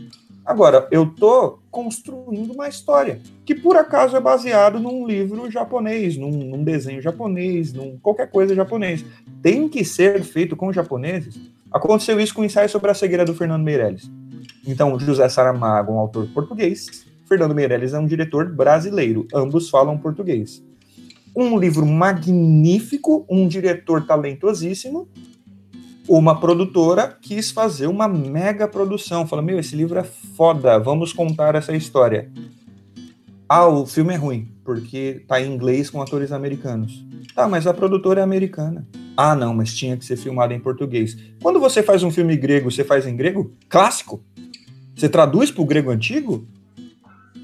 [0.47, 6.31] Agora, eu tô construindo uma história que por acaso é baseado num livro japonês, num,
[6.31, 9.03] num, desenho japonês, num qualquer coisa japonês.
[9.41, 11.37] Tem que ser feito com japoneses.
[11.69, 14.09] Aconteceu isso com o ensaio sobre a cegueira do Fernando Meirelles.
[14.65, 19.27] Então, José Saramago, um autor português, Fernando Meirelles é um diretor brasileiro.
[19.35, 20.63] Ambos falam português.
[21.35, 25.09] Um livro magnífico, um diretor talentosíssimo,
[26.07, 29.27] uma produtora quis fazer uma mega produção.
[29.27, 32.31] Fala, meu, esse livro é foda, vamos contar essa história.
[33.49, 37.05] Ah, o filme é ruim, porque tá em inglês com atores americanos.
[37.33, 38.87] Tá, mas a produtora é americana.
[39.15, 41.17] Ah, não, mas tinha que ser filmado em português.
[41.41, 43.53] Quando você faz um filme grego, você faz em grego?
[43.69, 44.21] Clássico.
[44.95, 46.47] Você traduz para o grego antigo?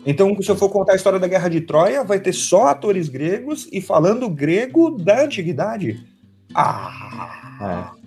[0.06, 3.07] Então, se eu for contar a história da Guerra de Troia, vai ter só atores
[3.07, 6.06] gregos e falando grego da antiguidade.
[6.53, 7.95] Ah!
[7.99, 8.03] É.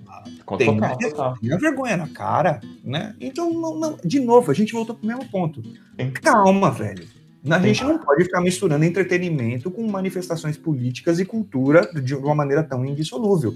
[0.58, 3.14] Tem, tem vergonha na cara, né?
[3.20, 5.62] Então, não, não, de novo, a gente voltou para o mesmo ponto.
[6.22, 7.06] Calma, velho.
[7.48, 12.62] A gente não pode ficar misturando entretenimento com manifestações políticas e cultura de uma maneira
[12.62, 13.54] tão indissolúvel.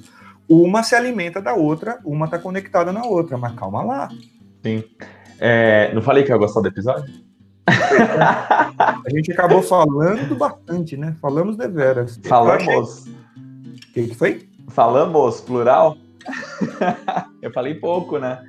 [0.48, 4.08] Uma se alimenta da outra, uma está conectada na outra, mas calma lá.
[4.62, 4.84] Sim.
[5.38, 7.12] É, não falei que eu ia gostar do episódio?
[7.66, 11.16] a gente acabou falando bastante, né?
[11.20, 12.20] Falamos de veras.
[12.24, 13.06] Falamos.
[13.06, 14.48] O que, que foi?
[14.68, 15.96] Falamos, plural?
[17.42, 18.42] eu falei pouco, né?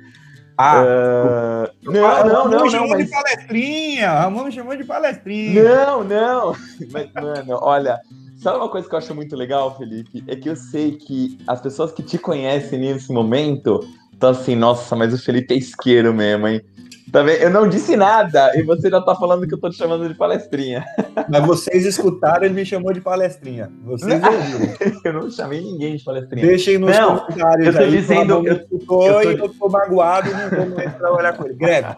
[0.56, 3.06] Ah, uh, não, não, não, não, mas...
[3.06, 5.62] de palestrinha, Ramon me chamou de palestrinha.
[5.62, 6.56] Não, não,
[6.92, 7.98] mas, mano, olha,
[8.36, 10.22] sabe uma coisa que eu acho muito legal, Felipe?
[10.28, 13.80] É que eu sei que as pessoas que te conhecem nesse momento
[14.12, 16.60] estão assim, nossa, mas o Felipe é isqueiro mesmo, hein?
[17.10, 20.08] Tá Eu não disse nada e você já tá falando que eu tô te chamando
[20.08, 20.84] de palestrinha.
[21.28, 23.70] Mas vocês escutaram, ele me chamou de palestrinha.
[23.84, 25.00] Vocês ouviram.
[25.04, 26.46] eu não chamei ninguém de palestrinha.
[26.46, 29.44] Deixem nos não, comentários eu tô aí, dizendo, eu, escutou eu, tô...
[29.44, 31.54] eu tô magoado e não vou mais trabalhar com ele.
[31.54, 31.96] Greve.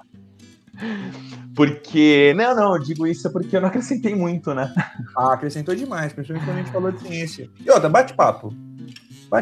[1.55, 4.75] Porque, não, não, eu digo isso porque eu não acrescentei muito, né?
[5.17, 7.49] Ah, acrescentou demais, principalmente quando a gente falou de ciência.
[7.65, 8.53] E outra, bate-papo.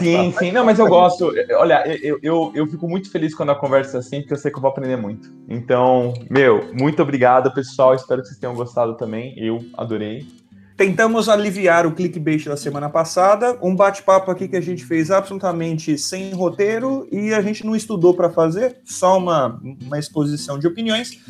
[0.01, 0.53] Sim, sim.
[0.53, 1.33] Não, mas eu gosto.
[1.57, 4.51] Olha, eu, eu, eu fico muito feliz quando a conversa é assim, porque eu sei
[4.51, 5.33] que eu vou aprender muito.
[5.49, 7.95] Então, meu, muito obrigado, pessoal.
[7.95, 9.35] Espero que vocês tenham gostado também.
[9.37, 10.27] Eu adorei.
[10.77, 15.99] Tentamos aliviar o clickbait da semana passada, um bate-papo aqui que a gente fez absolutamente
[15.99, 21.21] sem roteiro e a gente não estudou para fazer, só uma, uma exposição de opiniões.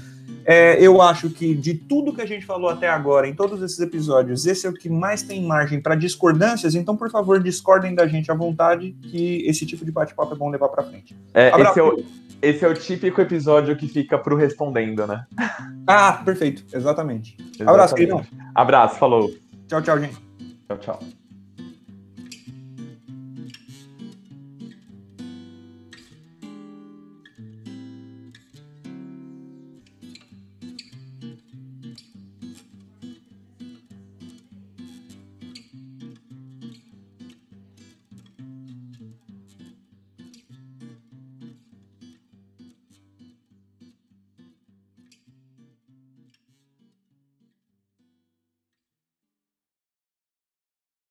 [0.45, 3.79] É, eu acho que de tudo que a gente falou até agora, em todos esses
[3.79, 6.75] episódios, esse é o que mais tem margem para discordâncias.
[6.75, 10.51] Então, por favor, discordem da gente à vontade, que esse tipo de bate-papo é bom
[10.51, 11.17] levar para frente.
[11.33, 12.05] É, esse, é o,
[12.41, 15.27] esse, é o, típico episódio que fica pro respondendo, né?
[15.87, 17.37] Ah, perfeito, exatamente.
[17.39, 17.63] exatamente.
[17.69, 18.27] Abraço, querido.
[18.55, 19.31] Abraço, falou.
[19.69, 20.17] Tchau, tchau, gente.
[20.69, 21.22] Tchau, tchau.